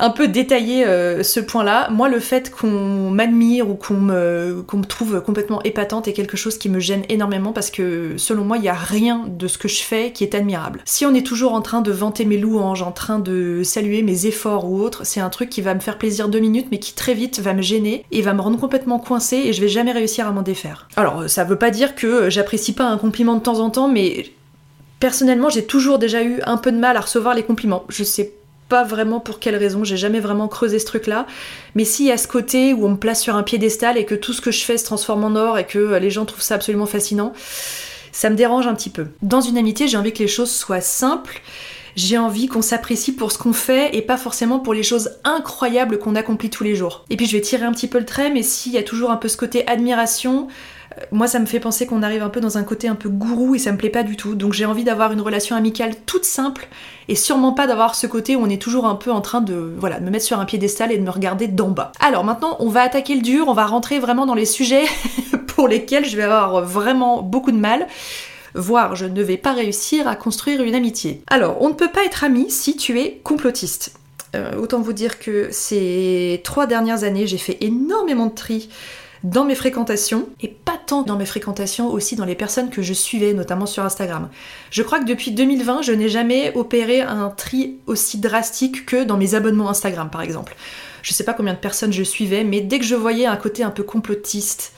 un 0.00 0.10
peu 0.10 0.26
détailler 0.26 0.84
euh, 0.84 1.22
ce 1.22 1.38
point-là. 1.38 1.88
Moi, 1.90 2.08
le 2.08 2.18
fait 2.18 2.50
qu'on 2.50 3.10
m'admire 3.10 3.70
ou 3.70 3.76
qu'on 3.76 3.94
me, 3.94 4.64
trouve 4.88 5.20
complètement 5.20 5.62
épatante 5.62 6.08
est 6.08 6.12
quelque 6.12 6.36
chose 6.36 6.58
qui 6.58 6.68
me 6.68 6.80
gêne 6.80 7.04
énormément 7.08 7.52
parce 7.52 7.70
que, 7.70 8.14
selon 8.16 8.44
moi, 8.44 8.56
il 8.56 8.62
n'y 8.62 8.68
a 8.68 8.74
rien 8.74 9.26
de 9.28 9.46
ce 9.46 9.56
que 9.56 9.68
je 9.68 9.80
fais 9.82 10.10
qui 10.10 10.24
est 10.24 10.34
admirable. 10.34 10.80
Si 10.84 11.06
on 11.06 11.14
est 11.14 11.24
toujours 11.24 11.52
en 11.52 11.62
train 11.62 11.80
de 11.80 11.92
vanter 11.92 12.24
mes 12.24 12.38
louanges, 12.38 12.82
en 12.82 12.90
train 12.90 13.20
de 13.20 13.62
saluer 13.62 14.02
mes 14.02 14.26
efforts 14.26 14.68
ou 14.68 14.80
autre, 14.82 15.06
c'est 15.06 15.20
un 15.20 15.30
truc 15.30 15.48
qui 15.48 15.60
va 15.60 15.72
me 15.72 15.80
faire 15.80 15.96
plaisir 15.96 16.28
deux 16.28 16.40
minutes, 16.40 16.66
mais 16.72 16.80
qui 16.80 16.92
très 16.92 17.14
vite 17.14 17.38
va 17.38 17.54
me 17.54 17.62
gêner 17.62 18.04
et 18.10 18.20
va 18.20 18.34
me 18.34 18.40
rendre 18.40 18.58
complètement 18.58 18.98
coincée 18.98 19.42
et 19.44 19.52
je 19.52 19.60
vais 19.60 19.68
jamais 19.68 19.92
réussir 19.92 20.26
à 20.26 20.32
m'en 20.32 20.42
défaire. 20.42 20.88
Alors, 20.96 21.30
ça 21.30 21.44
veut 21.44 21.54
pas 21.54 21.70
dire 21.70 21.94
que 21.94 22.30
j'apprécie 22.30 22.72
pas 22.72 22.88
un 22.88 22.98
compliment 22.98 23.36
de 23.36 23.42
temps 23.42 23.60
en 23.60 23.70
temps, 23.70 23.86
mais 23.86 24.26
Personnellement, 25.00 25.50
j'ai 25.50 25.64
toujours 25.64 25.98
déjà 25.98 26.22
eu 26.22 26.40
un 26.44 26.56
peu 26.56 26.72
de 26.72 26.78
mal 26.78 26.96
à 26.96 27.00
recevoir 27.00 27.34
les 27.34 27.42
compliments. 27.42 27.84
Je 27.88 28.02
sais 28.02 28.32
pas 28.68 28.82
vraiment 28.82 29.20
pour 29.20 29.38
quelle 29.38 29.56
raison, 29.56 29.84
j'ai 29.84 29.96
jamais 29.96 30.20
vraiment 30.20 30.48
creusé 30.48 30.78
ce 30.78 30.86
truc-là. 30.86 31.26
Mais 31.74 31.84
s'il 31.84 32.06
y 32.06 32.12
a 32.12 32.18
ce 32.18 32.26
côté 32.26 32.72
où 32.72 32.86
on 32.86 32.90
me 32.90 32.96
place 32.96 33.22
sur 33.22 33.36
un 33.36 33.42
piédestal 33.42 33.96
et 33.96 34.04
que 34.04 34.14
tout 34.14 34.32
ce 34.32 34.40
que 34.40 34.50
je 34.50 34.64
fais 34.64 34.78
se 34.78 34.84
transforme 34.84 35.24
en 35.24 35.36
or 35.36 35.58
et 35.58 35.66
que 35.66 35.96
les 35.96 36.10
gens 36.10 36.24
trouvent 36.24 36.42
ça 36.42 36.54
absolument 36.54 36.86
fascinant, 36.86 37.32
ça 38.12 38.30
me 38.30 38.36
dérange 38.36 38.66
un 38.66 38.74
petit 38.74 38.90
peu. 38.90 39.08
Dans 39.22 39.40
une 39.40 39.58
amitié, 39.58 39.88
j'ai 39.88 39.96
envie 39.96 40.12
que 40.12 40.20
les 40.20 40.28
choses 40.28 40.50
soient 40.50 40.80
simples. 40.80 41.42
J'ai 41.96 42.18
envie 42.18 42.46
qu'on 42.46 42.62
s'apprécie 42.62 43.12
pour 43.12 43.32
ce 43.32 43.38
qu'on 43.38 43.54
fait 43.54 43.94
et 43.96 44.02
pas 44.02 44.18
forcément 44.18 44.58
pour 44.58 44.74
les 44.74 44.82
choses 44.82 45.12
incroyables 45.24 45.98
qu'on 45.98 46.14
accomplit 46.14 46.50
tous 46.50 46.64
les 46.64 46.74
jours. 46.74 47.04
Et 47.08 47.16
puis 47.16 47.26
je 47.26 47.32
vais 47.32 47.40
tirer 47.40 47.64
un 47.64 47.72
petit 47.72 47.88
peu 47.88 47.98
le 47.98 48.04
trait, 48.04 48.30
mais 48.30 48.42
s'il 48.42 48.72
y 48.72 48.78
a 48.78 48.82
toujours 48.82 49.10
un 49.10 49.16
peu 49.16 49.28
ce 49.28 49.36
côté 49.38 49.66
admiration, 49.66 50.48
moi 51.12 51.26
ça 51.26 51.38
me 51.38 51.46
fait 51.46 51.60
penser 51.60 51.86
qu'on 51.86 52.02
arrive 52.02 52.22
un 52.22 52.28
peu 52.28 52.40
dans 52.40 52.58
un 52.58 52.64
côté 52.64 52.88
un 52.88 52.94
peu 52.94 53.08
gourou 53.08 53.54
et 53.54 53.58
ça 53.58 53.72
me 53.72 53.76
plaît 53.76 53.90
pas 53.90 54.02
du 54.02 54.16
tout. 54.16 54.34
Donc 54.34 54.52
j'ai 54.52 54.64
envie 54.64 54.84
d'avoir 54.84 55.12
une 55.12 55.20
relation 55.20 55.56
amicale 55.56 55.94
toute 56.06 56.24
simple 56.24 56.68
et 57.08 57.14
sûrement 57.14 57.52
pas 57.52 57.66
d'avoir 57.66 57.94
ce 57.94 58.06
côté 58.06 58.36
où 58.36 58.40
on 58.40 58.48
est 58.48 58.60
toujours 58.60 58.86
un 58.86 58.94
peu 58.94 59.10
en 59.10 59.20
train 59.20 59.40
de 59.40 59.74
voilà, 59.78 60.00
me 60.00 60.10
mettre 60.10 60.24
sur 60.24 60.40
un 60.40 60.44
piédestal 60.44 60.92
et 60.92 60.98
de 60.98 61.02
me 61.02 61.10
regarder 61.10 61.48
d'en 61.48 61.68
bas. 61.68 61.92
Alors 62.00 62.24
maintenant, 62.24 62.56
on 62.60 62.68
va 62.68 62.82
attaquer 62.82 63.14
le 63.14 63.22
dur, 63.22 63.48
on 63.48 63.54
va 63.54 63.66
rentrer 63.66 63.98
vraiment 63.98 64.26
dans 64.26 64.34
les 64.34 64.46
sujets 64.46 64.84
pour 65.46 65.68
lesquels 65.68 66.04
je 66.04 66.16
vais 66.16 66.24
avoir 66.24 66.62
vraiment 66.62 67.22
beaucoup 67.22 67.52
de 67.52 67.58
mal 67.58 67.86
voire 68.54 68.96
je 68.96 69.04
ne 69.04 69.22
vais 69.22 69.36
pas 69.36 69.52
réussir 69.52 70.08
à 70.08 70.16
construire 70.16 70.62
une 70.62 70.74
amitié. 70.74 71.22
Alors, 71.26 71.60
on 71.60 71.68
ne 71.68 71.74
peut 71.74 71.90
pas 71.92 72.04
être 72.04 72.24
ami 72.24 72.50
si 72.50 72.76
tu 72.76 72.98
es 72.98 73.20
complotiste. 73.22 73.92
Euh, 74.34 74.56
autant 74.56 74.80
vous 74.80 74.92
dire 74.92 75.18
que 75.18 75.48
ces 75.50 76.40
trois 76.42 76.66
dernières 76.66 77.04
années, 77.04 77.26
j'ai 77.26 77.38
fait 77.38 77.58
énormément 77.60 78.26
de 78.26 78.34
tri 78.34 78.68
dans 79.24 79.44
mes 79.44 79.54
fréquentations, 79.54 80.28
et 80.40 80.48
pas 80.48 80.78
tant 80.86 81.02
dans 81.02 81.16
mes 81.16 81.26
fréquentations, 81.26 81.88
aussi 81.88 82.16
dans 82.16 82.24
les 82.24 82.34
personnes 82.34 82.70
que 82.70 82.82
je 82.82 82.92
suivais, 82.92 83.32
notamment 83.32 83.66
sur 83.66 83.82
Instagram. 83.84 84.28
Je 84.70 84.82
crois 84.82 84.98
que 84.98 85.04
depuis 85.04 85.30
2020, 85.30 85.82
je 85.82 85.92
n'ai 85.92 86.08
jamais 86.08 86.52
opéré 86.54 87.00
un 87.00 87.30
tri 87.30 87.76
aussi 87.86 88.18
drastique 88.18 88.86
que 88.86 89.04
dans 89.04 89.16
mes 89.16 89.34
abonnements 89.34 89.70
Instagram, 89.70 90.10
par 90.10 90.22
exemple. 90.22 90.56
Je 91.02 91.12
sais 91.12 91.24
pas 91.24 91.34
combien 91.34 91.54
de 91.54 91.58
personnes 91.58 91.92
je 91.92 92.02
suivais, 92.02 92.44
mais 92.44 92.60
dès 92.60 92.78
que 92.78 92.84
je 92.84 92.94
voyais 92.94 93.26
un 93.26 93.36
côté 93.36 93.62
un 93.62 93.70
peu 93.70 93.82
complotiste, 93.82 94.72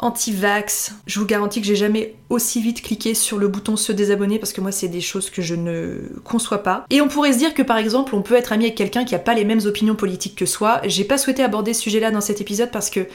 anti-vax, 0.00 0.92
je 1.06 1.18
vous 1.18 1.26
garantis 1.26 1.60
que 1.60 1.66
j'ai 1.66 1.76
jamais 1.76 2.14
aussi 2.30 2.60
vite 2.60 2.82
cliqué 2.82 3.14
sur 3.14 3.38
le 3.38 3.48
bouton 3.48 3.76
se 3.76 3.92
désabonner 3.92 4.38
parce 4.38 4.52
que 4.52 4.60
moi 4.60 4.72
c'est 4.72 4.88
des 4.88 5.00
choses 5.00 5.30
que 5.30 5.42
je 5.42 5.54
ne 5.54 6.08
conçois 6.24 6.62
pas. 6.62 6.84
Et 6.90 7.00
on 7.00 7.08
pourrait 7.08 7.32
se 7.32 7.38
dire 7.38 7.54
que 7.54 7.62
par 7.62 7.78
exemple 7.78 8.14
on 8.14 8.22
peut 8.22 8.36
être 8.36 8.52
ami 8.52 8.64
avec 8.64 8.76
quelqu'un 8.76 9.04
qui 9.04 9.14
a 9.14 9.18
pas 9.18 9.34
les 9.34 9.44
mêmes 9.44 9.60
opinions 9.64 9.96
politiques 9.96 10.36
que 10.36 10.46
soi. 10.46 10.80
J'ai 10.84 11.04
pas 11.04 11.18
souhaité 11.18 11.42
aborder 11.42 11.74
ce 11.74 11.82
sujet 11.82 12.00
là 12.00 12.10
dans 12.10 12.20
cet 12.20 12.40
épisode 12.40 12.70
parce 12.70 12.90
que 12.90 13.06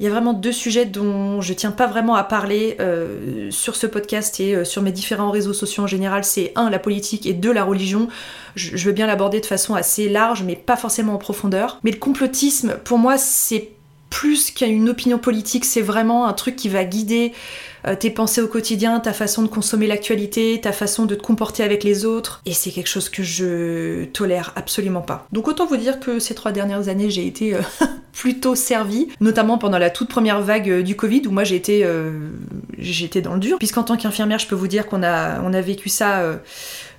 il 0.00 0.04
y 0.04 0.06
a 0.06 0.10
vraiment 0.10 0.32
deux 0.32 0.52
sujets 0.52 0.86
dont 0.86 1.42
je 1.42 1.52
tiens 1.52 1.72
pas 1.72 1.86
vraiment 1.86 2.14
à 2.14 2.24
parler 2.24 2.78
euh, 2.80 3.50
sur 3.50 3.76
ce 3.76 3.86
podcast 3.86 4.40
et 4.40 4.54
euh, 4.54 4.64
sur 4.64 4.80
mes 4.80 4.92
différents 4.92 5.30
réseaux 5.30 5.52
sociaux 5.52 5.82
en 5.82 5.86
général. 5.86 6.24
C'est 6.24 6.52
un, 6.56 6.70
la 6.70 6.78
politique 6.78 7.26
et 7.26 7.34
deux, 7.34 7.52
la 7.52 7.64
religion. 7.64 8.08
Je, 8.54 8.78
je 8.78 8.86
veux 8.86 8.92
bien 8.92 9.06
l'aborder 9.06 9.40
de 9.40 9.46
façon 9.46 9.74
assez 9.74 10.08
large, 10.08 10.42
mais 10.42 10.56
pas 10.56 10.76
forcément 10.76 11.12
en 11.12 11.18
profondeur. 11.18 11.78
Mais 11.84 11.90
le 11.90 11.98
complotisme, 11.98 12.78
pour 12.82 12.96
moi, 12.96 13.18
c'est 13.18 13.72
plus 14.08 14.50
qu'une 14.50 14.88
opinion 14.88 15.18
politique, 15.18 15.66
c'est 15.66 15.82
vraiment 15.82 16.26
un 16.26 16.32
truc 16.32 16.56
qui 16.56 16.70
va 16.70 16.84
guider 16.84 17.32
euh, 17.86 17.94
tes 17.94 18.10
pensées 18.10 18.40
au 18.40 18.48
quotidien, 18.48 19.00
ta 19.00 19.12
façon 19.12 19.42
de 19.42 19.48
consommer 19.48 19.86
l'actualité, 19.86 20.60
ta 20.60 20.72
façon 20.72 21.06
de 21.06 21.14
te 21.14 21.22
comporter 21.22 21.62
avec 21.62 21.84
les 21.84 22.04
autres. 22.04 22.42
Et 22.46 22.52
c'est 22.52 22.70
quelque 22.70 22.88
chose 22.88 23.08
que 23.08 23.22
je 23.22 24.04
tolère 24.06 24.52
absolument 24.56 25.00
pas. 25.00 25.26
Donc 25.32 25.48
autant 25.48 25.66
vous 25.66 25.76
dire 25.76 26.00
que 26.00 26.18
ces 26.18 26.34
trois 26.34 26.52
dernières 26.52 26.88
années, 26.88 27.10
j'ai 27.10 27.26
été 27.26 27.54
euh, 27.54 27.60
plutôt 28.12 28.54
servie, 28.54 29.08
notamment 29.20 29.58
pendant 29.58 29.78
la 29.78 29.90
toute 29.90 30.08
première 30.08 30.40
vague 30.40 30.70
euh, 30.70 30.82
du 30.82 30.96
Covid, 30.96 31.22
où 31.26 31.30
moi 31.30 31.44
j'ai 31.44 31.56
été, 31.56 31.86
j'étais 32.78 33.20
dans 33.20 33.34
le 33.34 33.40
dur. 33.40 33.58
Puisqu'en 33.58 33.82
tant 33.82 33.96
qu'infirmière, 33.96 34.38
je 34.38 34.46
peux 34.46 34.54
vous 34.54 34.68
dire 34.68 34.86
qu'on 34.86 35.02
a, 35.02 35.40
on 35.42 35.52
a 35.52 35.60
vécu 35.60 35.88
ça 35.88 36.22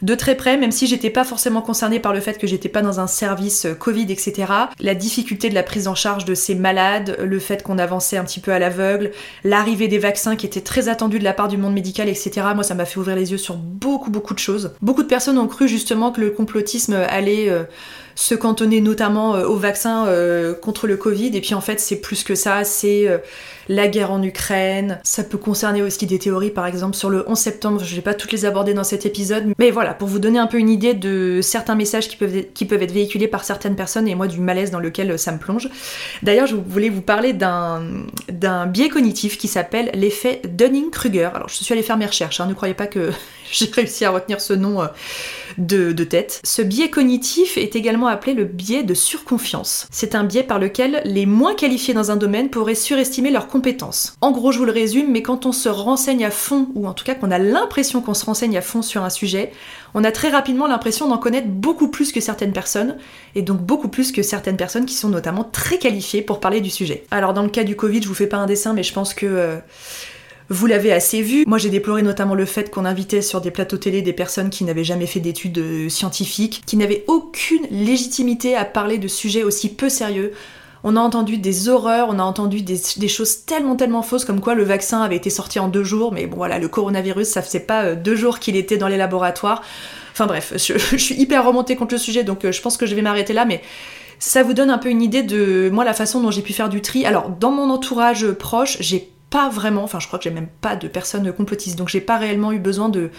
de 0.02 0.16
très 0.16 0.36
près, 0.36 0.58
même 0.58 0.72
si 0.72 0.88
j'étais 0.88 1.10
pas 1.10 1.24
forcément 1.24 1.62
concernée 1.62 2.00
par 2.00 2.14
le 2.14 2.20
fait 2.20 2.38
que 2.38 2.48
j'étais 2.48 2.70
pas 2.70 2.82
dans 2.82 3.00
un 3.00 3.08
service 3.08 3.68
Covid, 3.80 4.12
etc. 4.12 4.52
La 4.80 4.96
difficulté 4.96 5.50
de 5.50 5.56
la 5.56 5.64
prise 5.64 5.88
en 5.88 5.96
charge 5.96 6.26
de 6.26 6.34
ces 6.34 6.56
malades, 6.56 7.18
le 7.20 7.40
fait 7.40 7.64
qu'on 7.64 7.78
avançait 7.78 8.18
un 8.18 8.24
petit 8.24 8.40
peu 8.40 8.52
à 8.52 8.60
l'aveugle, 8.60 9.12
l'arrivée 9.44 9.88
des 9.88 10.00
vaccins 10.00 10.36
qui 10.36 10.46
étaient 10.46 10.62
très 10.72 10.88
attendu 10.88 11.20
de 11.20 11.26
la 11.26 11.34
part 11.34 11.50
du 11.50 11.58
monde 11.58 11.74
médical, 11.74 12.08
etc. 12.08 12.32
Moi, 12.56 12.64
ça 12.64 12.76
m'a 12.76 12.86
fait 12.86 12.98
ouvrir 12.98 13.18
les 13.18 13.34
yeux 13.34 13.38
sur 13.38 13.56
beaucoup, 13.56 14.10
beaucoup 14.10 14.34
de 14.34 14.40
choses. 14.40 14.72
Beaucoup 14.82 15.04
de 15.04 15.08
personnes 15.10 15.38
ont 15.38 15.48
cru 15.48 15.68
justement 15.68 16.14
que 16.14 16.22
le 16.22 16.30
complotisme 16.30 16.94
allait 16.94 17.50
euh, 17.50 17.64
se 18.16 18.36
cantonner 18.36 18.82
notamment 18.82 19.36
euh, 19.36 19.46
au 19.46 19.56
vaccin 19.56 20.06
euh, 20.08 20.54
contre 20.54 20.88
le, 20.88 20.98
Covid. 20.98 21.36
Et 21.36 21.42
puis 21.42 21.54
en 21.54 21.62
fait, 21.62 21.80
c'est 21.80 21.98
plus 21.98 22.24
que 22.24 22.36
ça, 22.36 22.64
c'est 22.64 23.08
euh, 23.08 23.18
la 23.68 23.88
guerre 23.88 24.12
en 24.12 24.22
Ukraine. 24.22 25.00
Ça 25.04 25.24
peut 25.24 25.38
concerner 25.38 25.82
aussi 25.82 26.06
des 26.06 26.20
théories, 26.20 26.52
par 26.52 26.66
exemple, 26.66 26.96
sur 26.96 27.10
le 27.10 27.28
11 27.28 27.38
septembre. 27.38 27.82
Je 27.84 27.96
vais 27.96 28.02
pas 28.02 28.14
toutes 28.14 28.32
les 28.32 28.46
aborder 28.46 28.74
dans 28.74 28.84
cet 28.84 29.06
épisode. 29.06 29.46
Mais 29.58 29.72
voilà, 29.72 29.94
pour 29.94 30.08
vous 30.08 30.20
donner 30.20 30.40
un 30.40 30.48
peu 30.48 30.58
une 30.58 30.70
idée 30.70 30.94
de 30.94 31.40
certains 31.42 31.76
messages 31.76 32.08
qui 32.08 32.18
peuvent, 32.18 32.44
qui 32.54 32.66
peuvent 32.66 32.84
être 32.84 32.92
véhiculés 32.92 33.28
par 33.28 33.44
certaines 33.44 33.76
personnes 33.76 34.08
et 34.08 34.16
moi 34.16 34.28
du 34.28 34.40
malaise 34.40 34.72
dans 34.72 34.80
lequel 34.80 35.18
ça 35.18 35.32
me 35.32 35.40
plonge. 35.40 35.70
D'ailleurs, 36.22 36.48
je 36.48 36.56
voulais 36.56 36.90
vous 36.90 37.02
parler 37.02 37.34
d'un 37.34 38.66
biais 38.68 38.90
cognitif 38.90 39.38
qui 39.38 39.48
s'appelle 39.48 39.90
l'effet 39.94 40.42
Dunning-Kruger. 40.44 41.30
Alors, 41.34 41.50
je 41.50 41.56
suis 41.56 41.74
allée 41.74 41.84
faire 41.84 41.98
mes 41.98 42.06
recherches, 42.06 42.40
hein. 42.40 42.48
ne 42.48 42.54
croyez 42.54 42.74
pas 42.74 42.88
que 42.88 43.12
j'ai 43.52 43.70
réussi 43.72 44.06
à 44.06 44.12
retenir 44.12 44.42
ce 44.42 44.54
nom. 44.54 44.82
Euh, 44.82 44.88
de, 45.58 46.04
tête. 46.04 46.42
Ce 46.44 46.62
biais 46.62 46.90
cognitif 46.90 47.58
est 47.58 47.76
également 47.76 48.01
appelé 48.08 48.34
le 48.34 48.46
biais 48.46 48.84
de 48.84 48.94
surconfiance. 48.94 49.88
C'est 49.92 50.16
un 50.16 50.24
biais 50.24 50.44
par 50.44 50.60
lequel 50.60 51.02
les 51.06 51.26
moins 51.26 51.56
qualifiés 51.56 51.94
dans 51.94 52.12
un 52.12 52.16
domaine 52.16 52.50
pourraient 52.50 52.76
surestimer 52.76 53.32
leurs 53.32 53.48
compétences. 53.48 54.16
En 54.22 54.32
gros, 54.32 54.52
je 54.52 54.60
vous 54.60 54.66
le 54.66 54.72
résume, 54.72 55.12
mais 55.12 55.22
quand 55.22 55.46
on 55.46 55.52
se 55.52 55.70
renseigne 55.70 56.26
à 56.26 56.32
fond, 56.32 56.70
ou 56.76 56.88
en 56.88 56.94
tout 56.94 57.04
cas 57.04 57.16
qu'on 57.16 57.32
a 57.32 57.38
l'impression 57.38 58.02
qu'on 58.02 58.14
se 58.14 58.26
renseigne 58.26 58.58
à 58.58 58.62
fond 58.62 58.82
sur 58.82 59.04
un 59.04 59.10
sujet, 59.10 59.52
on 59.94 60.04
a 60.04 60.12
très 60.12 60.30
rapidement 60.30 60.68
l'impression 60.68 61.08
d'en 61.08 61.18
connaître 61.18 61.48
beaucoup 61.48 61.90
plus 61.90 62.12
que 62.12 62.22
certaines 62.22 62.54
personnes, 62.54 62.98
et 63.36 63.42
donc 63.42 63.62
beaucoup 63.62 63.90
plus 63.90 64.12
que 64.12 64.24
certaines 64.24 64.58
personnes 64.58 64.86
qui 64.86 64.96
sont 64.96 65.10
notamment 65.10 65.44
très 65.44 65.78
qualifiées 65.78 66.22
pour 66.22 66.40
parler 66.40 66.62
du 66.62 66.70
sujet. 66.70 67.06
Alors 67.12 67.34
dans 67.34 67.44
le 67.44 67.50
cas 67.50 67.64
du 67.64 67.76
Covid, 67.76 68.02
je 68.02 68.08
vous 68.08 68.14
fais 68.16 68.28
pas 68.28 68.38
un 68.38 68.46
dessin, 68.46 68.74
mais 68.74 68.84
je 68.84 68.94
pense 68.94 69.14
que... 69.14 69.26
Euh, 69.26 69.58
vous 70.52 70.68
l'avez 70.68 70.92
assez 70.92 71.22
vu. 71.22 71.46
Moi, 71.48 71.58
j'ai 71.58 71.70
déploré 71.70 72.02
notamment 72.02 72.36
le 72.36 72.46
fait 72.46 72.70
qu'on 72.70 72.84
invitait 72.84 73.22
sur 73.22 73.40
des 73.40 73.52
plateaux 73.52 73.78
télé 73.78 74.02
des 74.02 74.12
personnes 74.12 74.50
qui 74.50 74.66
n'avaient 74.66 74.84
jamais 74.84 75.08
fait 75.08 75.22
d'études 75.22 75.58
euh, 75.58 75.90
scientifiques, 75.90 76.62
qui 76.66 76.76
n'avaient 76.76 77.06
aucune 77.08 77.66
légitimité 77.72 78.56
à 78.58 78.66
parler 78.66 78.98
de 78.98 79.08
sujets 79.08 79.44
aussi 79.44 79.74
peu 79.74 79.88
sérieux. 79.88 80.34
On 80.84 80.98
a 80.98 81.00
entendu 81.00 81.38
des 81.38 81.70
horreurs, 81.70 82.10
on 82.10 82.20
a 82.20 82.24
entendu 82.24 82.64
des, 82.64 83.08
choses 83.08 83.46
tellement 83.46 83.76
tellement 83.76 84.02
fausses 84.02 84.26
comme 84.26 84.42
quoi 84.42 84.54
le 84.54 84.64
vaccin 84.64 85.02
avait 85.02 85.16
été 85.16 85.30
sorti 85.30 85.58
en 85.60 85.70
deux 85.70 85.84
jours, 85.84 86.12
mais 86.12 86.26
bon 86.26 86.38
voilà, 86.38 86.60
le 86.60 86.68
coronavirus, 86.68 87.28
ça 87.28 87.42
faisait 87.42 87.60
pas 87.62 87.84
euh, 87.84 87.96
deux 87.96 88.16
jours 88.16 88.40
qu'il 88.40 88.58
était 88.58 88.78
dans 88.78 88.88
les 88.90 88.98
laboratoires. 88.98 89.62
Enfin 90.12 90.26
bref, 90.26 90.54
je, 90.58 90.78
je 90.78 90.98
suis 90.98 91.16
hyper 91.16 91.46
remontée 91.46 91.78
contre 91.78 91.94
le 91.94 92.00
sujet, 92.00 92.26
donc 92.26 92.44
euh, 92.44 92.52
je 92.52 92.62
pense 92.62 92.76
que 92.76 92.86
je 92.86 92.96
vais 92.96 93.02
m'arrêter 93.02 93.32
là, 93.32 93.46
mais 93.46 93.62
ça 94.20 94.44
vous 94.44 94.54
donne 94.54 94.70
un 94.70 94.80
peu 94.80 94.90
une 94.90 95.02
idée 95.02 95.24
de 95.24 95.70
moi 95.72 95.86
la 95.86 95.94
façon 95.94 96.20
dont 96.20 96.30
j'ai 96.30 96.42
pu 96.42 96.52
faire 96.52 96.68
du 96.68 96.82
tri. 96.82 97.06
Alors 97.06 97.30
dans 97.30 97.52
mon 97.52 97.70
entourage 97.70 98.30
proche, 98.32 98.78
j'ai 98.82 99.12
pas 99.32 99.50
vraiment, 99.50 99.84
enfin 99.84 100.00
je 100.00 100.06
crois 100.06 100.20
que 100.20 100.24
j'ai 100.24 100.30
même 100.30 100.50
pas 100.62 100.76
de 100.76 100.88
personnes 100.88 101.34
complotistes, 101.34 101.78
donc 101.78 101.90
j'ai 101.90 102.02
pas 102.02 102.18
réellement 102.18 102.52
eu 102.52 102.60
besoin 102.60 102.90
de, 102.90 103.10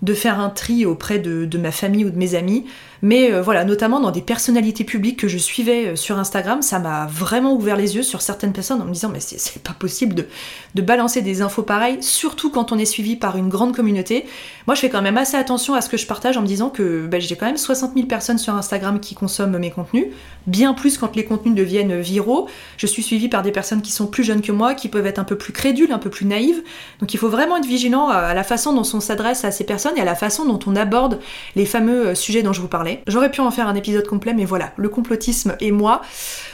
de 0.00 0.14
faire 0.14 0.40
un 0.40 0.48
tri 0.48 0.86
auprès 0.86 1.18
de, 1.18 1.58
ma 1.58 1.72
famille 1.72 2.06
ou 2.06 2.10
de 2.10 2.16
mes 2.16 2.34
amis. 2.34 2.64
Mais 3.02 3.32
euh, 3.32 3.42
voilà, 3.42 3.64
notamment 3.64 4.00
dans 4.00 4.10
des 4.10 4.22
personnalités 4.22 4.84
publiques 4.84 5.20
que 5.20 5.28
je 5.28 5.38
suivais 5.38 5.88
euh, 5.88 5.96
sur 5.96 6.18
Instagram, 6.18 6.62
ça 6.62 6.78
m'a 6.78 7.06
vraiment 7.06 7.54
ouvert 7.54 7.76
les 7.76 7.96
yeux 7.96 8.02
sur 8.02 8.22
certaines 8.22 8.52
personnes 8.52 8.80
en 8.80 8.84
me 8.84 8.92
disant 8.92 9.08
mais 9.08 9.20
c'est 9.20 9.62
pas 9.62 9.72
possible 9.72 10.26
de, 10.74 10.82
balancer 10.82 11.22
des 11.22 11.42
infos 11.42 11.62
pareilles, 11.62 12.02
surtout 12.02 12.50
quand 12.50 12.72
on 12.72 12.78
est 12.78 12.86
suivi 12.86 13.16
par 13.16 13.36
une 13.36 13.48
grande 13.48 13.74
communauté. 13.74 14.24
Moi 14.66 14.74
je 14.74 14.80
fais 14.80 14.88
quand 14.88 15.02
même 15.02 15.18
assez 15.18 15.36
attention 15.36 15.74
à 15.74 15.80
ce 15.80 15.88
que 15.88 15.96
je 15.96 16.06
partage 16.06 16.36
en 16.36 16.42
me 16.42 16.46
disant 16.46 16.70
que 16.70 17.06
bah, 17.06 17.18
j'ai 17.18 17.36
quand 17.36 17.46
même 17.46 17.56
60 17.56 17.94
000 17.94 18.06
personnes 18.06 18.38
sur 18.38 18.54
Instagram 18.54 19.00
qui 19.00 19.14
consomment 19.14 19.58
mes 19.58 19.70
contenus, 19.70 20.06
bien 20.46 20.72
plus 20.74 20.98
quand 20.98 21.14
les 21.14 21.24
contenus 21.24 21.54
deviennent 21.54 22.00
viraux. 22.00 22.48
Je 22.78 22.86
suis 22.86 23.02
suivie 23.02 23.28
par 23.28 23.42
des 23.42 23.52
personnes 23.52 23.82
qui 23.82 23.92
sont 23.92 24.06
plus 24.06 24.24
jeunes 24.24 24.40
que 24.40 24.52
moi, 24.52 24.74
qui 24.74 24.88
peuvent 24.88 25.06
être 25.06 25.18
un 25.18 25.24
peu 25.24 25.36
plus 25.36 25.52
crédules, 25.52 25.92
un 25.92 25.98
peu 25.98 26.10
plus 26.10 26.26
naïves. 26.26 26.62
Donc 27.00 27.12
il 27.12 27.18
faut 27.18 27.28
vraiment 27.28 27.58
être 27.58 27.66
vigilant 27.66 28.08
à 28.08 28.34
la 28.34 28.44
façon 28.44 28.72
dont 28.72 28.88
on 28.94 29.00
s'adresse 29.00 29.44
à 29.44 29.50
ces 29.50 29.64
personnes 29.64 29.96
et 29.96 30.00
à 30.00 30.04
la 30.04 30.14
façon 30.14 30.46
dont 30.46 30.58
on 30.66 30.74
aborde 30.74 31.20
les 31.54 31.66
fameux 31.66 32.08
euh, 32.08 32.14
sujets 32.14 32.42
dont 32.42 32.52
je 32.52 32.60
vous 32.60 32.68
parlais. 32.68 32.87
J'aurais 33.06 33.30
pu 33.30 33.40
en 33.40 33.50
faire 33.50 33.68
un 33.68 33.74
épisode 33.74 34.06
complet, 34.06 34.34
mais 34.34 34.44
voilà, 34.44 34.72
le 34.76 34.88
complotisme 34.88 35.56
et 35.60 35.72
moi, 35.72 36.02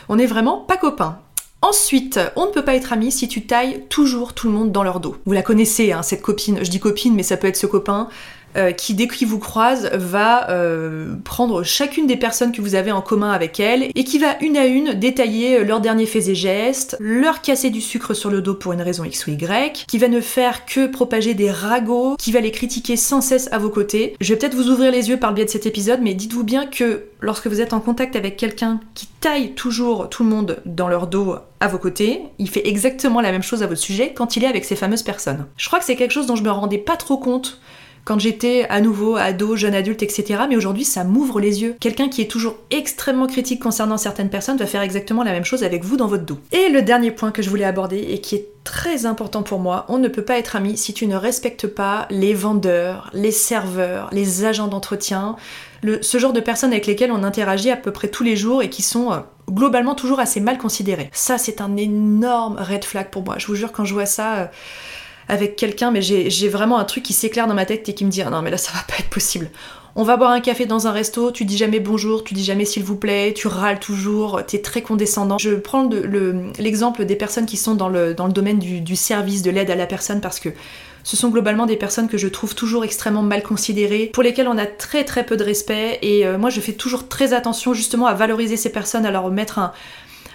on 0.08 0.16
n'est 0.16 0.26
vraiment 0.26 0.58
pas 0.58 0.76
copains. 0.76 1.18
Ensuite, 1.62 2.20
on 2.36 2.46
ne 2.46 2.50
peut 2.50 2.64
pas 2.64 2.74
être 2.74 2.92
amis 2.92 3.10
si 3.10 3.26
tu 3.26 3.46
tailles 3.46 3.84
toujours 3.88 4.34
tout 4.34 4.48
le 4.48 4.52
monde 4.52 4.70
dans 4.70 4.82
leur 4.82 5.00
dos. 5.00 5.16
Vous 5.24 5.32
la 5.32 5.40
connaissez, 5.40 5.92
hein, 5.92 6.02
cette 6.02 6.20
copine, 6.20 6.58
je 6.62 6.70
dis 6.70 6.78
copine, 6.78 7.14
mais 7.14 7.22
ça 7.22 7.38
peut 7.38 7.46
être 7.46 7.56
ce 7.56 7.66
copain, 7.66 8.08
euh, 8.56 8.73
qui, 8.73 8.94
dès 8.94 9.08
qu'il 9.08 9.28
vous 9.28 9.38
croise, 9.38 9.90
va 9.92 10.50
euh, 10.50 11.14
prendre 11.25 11.62
chacune 11.62 12.06
des 12.06 12.16
personnes 12.16 12.52
que 12.52 12.61
vous 12.61 12.75
avez 12.75 12.92
en 12.92 13.02
commun 13.02 13.30
avec 13.30 13.58
elle 13.61 13.90
et 13.94 14.04
qui 14.04 14.18
va 14.18 14.37
une 14.40 14.56
à 14.56 14.66
une 14.66 14.94
détailler 14.94 15.58
euh, 15.58 15.64
leurs 15.64 15.80
derniers 15.80 16.06
faits 16.06 16.28
et 16.28 16.34
gestes, 16.34 16.96
leur 17.00 17.42
casser 17.42 17.70
du 17.70 17.80
sucre 17.80 18.14
sur 18.14 18.30
le 18.30 18.40
dos 18.40 18.54
pour 18.54 18.73
une 18.73 18.82
raison 18.82 19.04
X 19.04 19.26
ou 19.26 19.30
Y, 19.30 19.84
qui 19.87 19.99
va 19.99 20.08
ne 20.08 20.20
faire 20.20 20.66
que 20.66 20.87
propager 20.87 21.34
des 21.34 21.50
ragots, 21.50 22.16
qui 22.16 22.32
va 22.32 22.40
les 22.40 22.50
critiquer 22.50 22.96
sans 22.96 23.20
cesse 23.20 23.49
à 23.52 23.58
vos 23.58 23.70
côtés. 23.70 24.16
Je 24.20 24.32
vais 24.32 24.38
peut-être 24.38 24.54
vous 24.54 24.70
ouvrir 24.70 24.92
les 24.92 25.08
yeux 25.08 25.18
par 25.18 25.30
le 25.30 25.37
biais 25.37 25.44
de 25.44 25.50
cet 25.50 25.66
épisode, 25.66 26.00
mais 26.02 26.14
dites-vous 26.14 26.44
bien 26.44 26.66
que 26.66 27.04
lorsque 27.20 27.46
vous 27.46 27.61
êtes 27.61 27.73
en 27.73 27.80
contact 27.80 28.16
avec 28.16 28.37
quelqu'un 28.37 28.80
qui 28.94 29.08
taille 29.20 29.52
toujours 29.54 30.08
tout 30.08 30.23
le 30.23 30.28
monde 30.28 30.58
dans 30.64 30.88
leur 30.88 31.06
dos 31.06 31.37
à 31.61 31.68
vos 31.68 31.78
côtés, 31.78 32.23
il 32.38 32.49
fait 32.49 32.68
exactement 32.68 33.20
la 33.20 33.32
même 33.32 33.42
chose 33.42 33.62
à 33.62 33.66
votre 33.66 33.80
sujet 33.80 34.12
quand 34.14 34.37
il 34.37 34.44
est 34.44 34.49
avec 34.49 34.64
ces 34.64 34.76
fameuses 34.76 35.02
personnes. 35.02 35.46
Je 35.56 35.66
crois 35.66 35.78
que 35.78 35.84
c'est 35.84 35.96
quelque 35.96 36.12
chose 36.12 36.26
dont 36.26 36.37
je 36.37 36.42
me 36.42 36.50
rendais 36.50 36.78
pas 36.78 36.96
trop 36.96 37.16
compte 37.16 37.58
quand 38.04 38.18
j'étais 38.18 38.66
à 38.68 38.80
nouveau 38.80 39.16
ado, 39.16 39.56
jeune 39.56 39.75
adulte, 39.75 40.02
etc. 40.02 40.42
Mais 40.49 40.56
aujourd'hui, 40.56 40.84
ça 40.84 41.04
m'ouvre 41.04 41.40
les 41.40 41.62
yeux. 41.62 41.76
Quelqu'un 41.80 42.08
qui 42.08 42.20
est 42.20 42.30
toujours 42.30 42.56
extrêmement 42.70 43.26
critique 43.26 43.62
concernant 43.62 43.96
certaines 43.96 44.30
personnes 44.30 44.58
va 44.58 44.66
faire 44.66 44.82
exactement 44.82 45.23
la 45.23 45.32
même 45.32 45.44
chose 45.44 45.64
avec 45.64 45.84
vous 45.84 45.96
dans 45.96 46.06
votre 46.06 46.25
dos. 46.25 46.38
Et 46.52 46.68
le 46.68 46.82
dernier 46.82 47.11
point 47.11 47.30
que 47.30 47.42
je 47.42 47.50
voulais 47.50 47.64
aborder 47.64 47.99
et 47.99 48.20
qui 48.20 48.34
est 48.34 48.49
très 48.62 49.06
important 49.06 49.42
pour 49.42 49.58
moi, 49.58 49.87
on 49.88 49.99
ne 49.99 50.08
peut 50.08 50.25
pas 50.25 50.38
être 50.38 50.56
ami 50.56 50.76
si 50.76 50.94
tu 50.94 51.06
ne 51.06 51.16
respectes 51.16 51.66
pas 51.66 52.06
les 52.11 52.34
vendeurs, 52.34 53.11
les 53.14 53.30
serveurs, 53.30 54.08
les 54.12 54.44
agents 54.44 54.68
d'entretien, 54.68 55.37
ce 56.00 56.18
genre 56.18 56.32
de 56.32 56.40
personnes 56.40 56.73
avec 56.73 56.87
lesquelles 56.87 57.12
on 57.12 57.23
interagit 57.25 57.70
à 57.70 57.76
peu 57.76 57.90
près 57.90 58.08
tous 58.08 58.23
les 58.23 58.37
jours 58.37 58.62
et 58.62 58.70
qui 58.70 58.82
sont 58.82 59.12
euh, 59.12 59.18
globalement 59.50 59.94
toujours 59.94 60.20
assez 60.20 60.40
mal 60.40 60.56
considérées. 60.56 61.11
Ça, 61.12 61.37
c'est 61.37 61.61
un 61.61 61.76
énorme 61.76 62.56
red 62.58 62.84
flag 62.84 63.11
pour 63.11 63.23
moi. 63.23 63.37
Je 63.38 63.46
vous 63.46 63.54
jure, 63.54 63.73
quand 63.73 63.84
je 63.84 63.94
vois 63.94 64.06
ça... 64.06 64.34
Euh, 64.34 64.46
avec 65.28 65.56
quelqu'un, 65.56 65.90
mais 65.90 66.02
j'ai 66.02 66.48
vraiment 66.48 66.78
un 66.78 66.84
truc 66.84 67.02
qui 67.02 67.12
s'éclaire 67.12 67.46
dans 67.46 67.54
ma 67.54 67.66
tête 67.66 67.88
et 67.88 67.94
qui 67.94 68.04
me 68.04 68.10
dit 68.10 68.22
ah 68.22 68.30
non 68.30 68.42
mais 68.42 68.50
là 68.50 68.56
ça 68.56 68.72
va 68.72 68.80
pas 68.86 68.98
être 68.98 69.10
possible. 69.10 69.50
On 69.96 70.02
va 70.02 70.16
boire 70.16 70.32
un 70.32 70.40
café 70.40 70.66
dans 70.66 70.88
un 70.88 70.90
resto, 70.90 71.30
tu 71.30 71.44
dis 71.44 71.56
jamais 71.56 71.78
bonjour, 71.78 72.24
tu 72.24 72.34
dis 72.34 72.42
jamais 72.42 72.64
s'il 72.64 72.82
vous 72.82 72.96
plaît, 72.96 73.32
tu 73.32 73.46
râles 73.46 73.78
toujours, 73.78 74.44
t'es 74.44 74.58
très 74.58 74.82
condescendant. 74.82 75.38
Je 75.38 75.54
prends 75.54 75.88
l'exemple 76.58 77.04
des 77.04 77.14
personnes 77.14 77.46
qui 77.46 77.56
sont 77.56 77.76
dans 77.76 77.88
le, 77.88 78.12
domaine 78.14 78.58
du, 78.58 78.96
service, 78.96 79.42
de 79.42 79.52
l'aide 79.52 79.70
à 79.70 79.76
la 79.76 79.86
personne, 79.86 80.20
parce 80.20 80.40
que 80.40 80.48
ce 81.04 81.16
sont 81.16 81.28
globalement 81.28 81.66
des 81.66 81.76
personnes 81.76 82.08
que 82.08 82.18
je 82.18 82.26
trouve 82.26 82.56
toujours 82.56 82.82
extrêmement 82.84 83.22
mal 83.22 83.44
considérées, 83.44 84.10
pour 84.12 84.24
lesquelles 84.24 84.48
on 84.48 84.58
a 84.58 84.66
très 84.66 85.04
très 85.04 85.24
peu 85.24 85.36
de 85.36 85.44
respect, 85.44 86.00
et 86.02 86.26
euh, 86.26 86.38
moi 86.38 86.50
je 86.50 86.60
fais 86.60 86.72
toujours 86.72 87.06
très 87.06 87.32
attention 87.32 87.72
justement 87.72 88.06
à 88.06 88.14
valoriser 88.14 88.56
ces 88.56 88.72
personnes, 88.72 89.06
à 89.06 89.12
leur 89.12 89.30
mettre 89.30 89.60
un, 89.60 89.72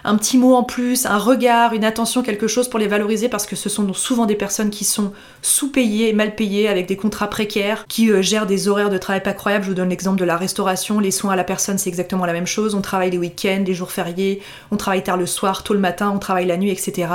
un 0.04 0.16
petit 0.18 0.38
mot 0.38 0.56
en 0.56 0.64
plus, 0.64 1.06
un 1.06 1.18
regard, 1.18 1.74
une 1.74 1.84
attention, 1.84 2.24
quelque 2.24 2.48
chose 2.48 2.70
pour 2.70 2.80
les 2.80 2.88
valoriser 2.88 3.30
parce 3.30 3.46
que 3.46 3.56
ce 3.56 3.70
sont 3.70 3.94
souvent 3.94 4.26
des 4.26 4.36
personnes 4.36 4.70
qui 4.70 4.86
sont 4.86 5.12
sous-payées, 5.42 6.14
mal 6.14 6.36
payées, 6.36 6.68
avec 6.68 6.88
des 6.88 6.98
contrats 6.98 7.30
précaires, 7.30 7.86
qui 7.88 8.12
euh, 8.12 8.22
gèrent 8.22 8.46
des 8.46 8.68
horaires 8.68 8.90
de 8.90 8.98
travail 8.98 9.24
pas 9.24 9.34
croyables. 9.34 9.64
Je 9.64 9.70
vous 9.70 9.76
donne 9.76 9.90
l'exemple 9.90 10.20
de 10.20 10.26
la 10.26 10.38
restauration, 10.38 11.00
les 11.00 11.12
soins 11.12 11.34
à 11.34 11.36
la 11.36 11.44
personne, 11.44 11.78
c'est 11.78 11.90
exactement 11.90 12.26
la 12.26 12.34
même 12.34 12.48
chose. 12.48 12.76
On 12.76 12.82
travaille 12.82 13.12
les 13.12 13.18
week-ends, 13.18 13.64
les 13.66 13.74
jours 13.74 13.92
fériés, 13.92 14.42
on 14.72 14.78
travaille 14.78 15.04
tard 15.04 15.18
le 15.18 15.26
soir, 15.26 15.64
tôt 15.64 15.74
le 15.74 15.80
matin, 15.80 16.12
on 16.14 16.20
travaille 16.20 16.46
la 16.46 16.58
nuit, 16.58 16.72
etc. 16.72 17.08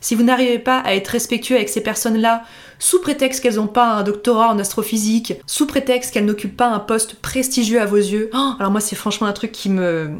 Si 0.00 0.14
vous 0.14 0.22
n'arrivez 0.22 0.58
pas 0.58 0.80
à 0.80 0.94
être 0.94 1.08
respectueux 1.08 1.56
avec 1.56 1.70
ces 1.70 1.82
personnes-là, 1.82 2.42
sous 2.78 3.00
prétexte 3.00 3.42
qu'elles 3.42 3.54
n'ont 3.54 3.66
pas 3.66 3.92
un 3.92 4.02
doctorat 4.02 4.50
en 4.50 4.58
astrophysique, 4.58 5.34
sous 5.46 5.66
prétexte 5.66 6.12
qu'elles 6.12 6.26
n'occupent 6.26 6.56
pas 6.56 6.68
un 6.68 6.78
poste 6.78 7.14
prestigieux 7.16 7.80
à 7.80 7.86
vos 7.86 7.96
yeux, 7.96 8.28
oh, 8.34 8.52
alors 8.58 8.70
moi 8.70 8.80
c'est 8.80 8.96
franchement 8.96 9.26
un 9.26 9.32
truc 9.32 9.52
qui 9.52 9.70
me 9.70 10.10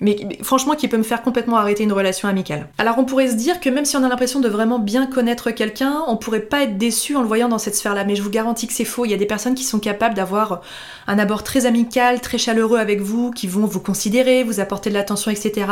mais, 0.00 0.38
franchement 0.42 0.74
qui 0.74 0.88
peut 0.88 0.96
me 0.96 1.02
faire 1.02 1.22
complètement 1.22 1.56
arrêter 1.56 1.84
une 1.84 1.92
relation 1.92 2.28
amicale. 2.28 2.68
Alors 2.78 2.96
on 2.98 3.04
pourrait 3.04 3.28
se 3.28 3.36
dire 3.36 3.60
que 3.60 3.68
même 3.68 3.84
si 3.84 3.96
on 3.96 4.04
a 4.04 4.08
l'impression 4.08 4.40
de 4.40 4.48
vraiment 4.48 4.78
bien 4.78 5.06
connaître 5.06 5.50
quelqu'un, 5.50 6.02
on 6.08 6.16
pourrait 6.16 6.40
pas 6.40 6.62
être 6.62 6.78
déçu 6.78 7.16
en 7.16 7.22
le 7.22 7.28
voyant 7.28 7.48
dans 7.48 7.58
cette 7.58 7.76
sphère-là, 7.76 8.04
mais 8.04 8.16
je 8.16 8.22
vous 8.22 8.30
garantis 8.30 8.66
que 8.66 8.72
c'est 8.72 8.84
faux, 8.84 9.04
il 9.04 9.10
y 9.10 9.14
a 9.14 9.18
des 9.18 9.26
personnes 9.26 9.54
qui 9.54 9.64
sont 9.64 9.80
capables 9.80 10.14
d'avoir 10.14 10.62
un 11.06 11.18
abord 11.18 11.42
très 11.42 11.66
amical, 11.66 12.20
très 12.20 12.38
chaleureux 12.38 12.78
avec 12.78 13.00
vous, 13.00 13.30
qui 13.30 13.46
vont 13.46 13.66
vous 13.66 13.80
considérer, 13.80 14.42
vous 14.42 14.60
apporter 14.60 14.90
de 14.90 14.94
l'attention, 14.94 15.30
etc. 15.30 15.66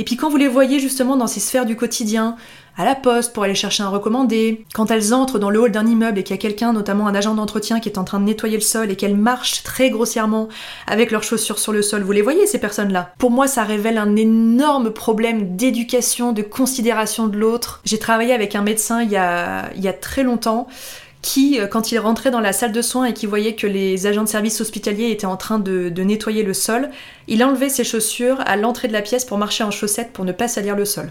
Et 0.00 0.02
puis 0.02 0.16
quand 0.16 0.30
vous 0.30 0.38
les 0.38 0.48
voyez 0.48 0.80
justement 0.80 1.14
dans 1.14 1.26
ces 1.26 1.40
sphères 1.40 1.66
du 1.66 1.76
quotidien, 1.76 2.36
à 2.78 2.86
la 2.86 2.94
poste 2.94 3.34
pour 3.34 3.42
aller 3.44 3.54
chercher 3.54 3.82
un 3.82 3.90
recommandé, 3.90 4.64
quand 4.72 4.90
elles 4.90 5.12
entrent 5.12 5.38
dans 5.38 5.50
le 5.50 5.60
hall 5.60 5.72
d'un 5.72 5.86
immeuble 5.86 6.18
et 6.18 6.22
qu'il 6.22 6.34
y 6.34 6.38
a 6.38 6.40
quelqu'un, 6.40 6.72
notamment 6.72 7.06
un 7.06 7.14
agent 7.14 7.34
d'entretien, 7.34 7.80
qui 7.80 7.90
est 7.90 7.98
en 7.98 8.04
train 8.04 8.18
de 8.18 8.24
nettoyer 8.24 8.56
le 8.56 8.62
sol 8.62 8.90
et 8.90 8.96
qu'elles 8.96 9.14
marchent 9.14 9.62
très 9.62 9.90
grossièrement 9.90 10.48
avec 10.86 11.10
leurs 11.10 11.22
chaussures 11.22 11.58
sur 11.58 11.74
le 11.74 11.82
sol, 11.82 12.00
vous 12.00 12.12
les 12.12 12.22
voyez 12.22 12.46
ces 12.46 12.58
personnes-là? 12.58 13.12
Pour 13.18 13.30
moi, 13.30 13.46
ça 13.46 13.62
révèle 13.62 13.98
un 13.98 14.16
énorme 14.16 14.88
problème 14.88 15.54
d'éducation, 15.54 16.32
de 16.32 16.40
considération 16.40 17.26
de 17.26 17.36
l'autre. 17.36 17.82
J'ai 17.84 17.98
travaillé 17.98 18.32
avec 18.32 18.54
un 18.54 18.62
médecin 18.62 19.02
il 19.02 19.10
y 19.10 19.16
a, 19.18 19.92
très 20.00 20.22
longtemps 20.22 20.66
qui, 21.22 21.60
euh, 21.60 21.66
quand 21.66 21.92
il 21.92 21.98
rentrait 21.98 22.30
dans 22.30 22.40
la 22.40 22.52
salle 22.52 22.72
de 22.72 22.82
soins 22.82 23.04
et 23.06 23.14
qui 23.14 23.26
voyait 23.26 23.54
que 23.54 23.66
les 23.66 24.06
agents 24.06 24.24
de 24.24 24.28
service 24.28 24.60
hospitaliers 24.60 25.10
étaient 25.10 25.26
en 25.26 25.36
train 25.36 25.58
de 25.58 26.02
nettoyer 26.02 26.42
le 26.42 26.54
sol, 26.54 26.90
il 27.28 27.44
enlevait 27.44 27.68
ses 27.68 27.84
chaussures 27.84 28.40
à 28.46 28.56
l'entrée 28.56 28.88
de 28.88 28.92
la 28.92 29.02
pièce 29.02 29.24
pour 29.24 29.38
marcher 29.38 29.64
en 29.64 29.70
chaussettes 29.70 30.12
pour 30.12 30.24
ne 30.24 30.32
pas 30.32 30.48
salir 30.48 30.76
le 30.76 30.84
sol. 30.84 31.10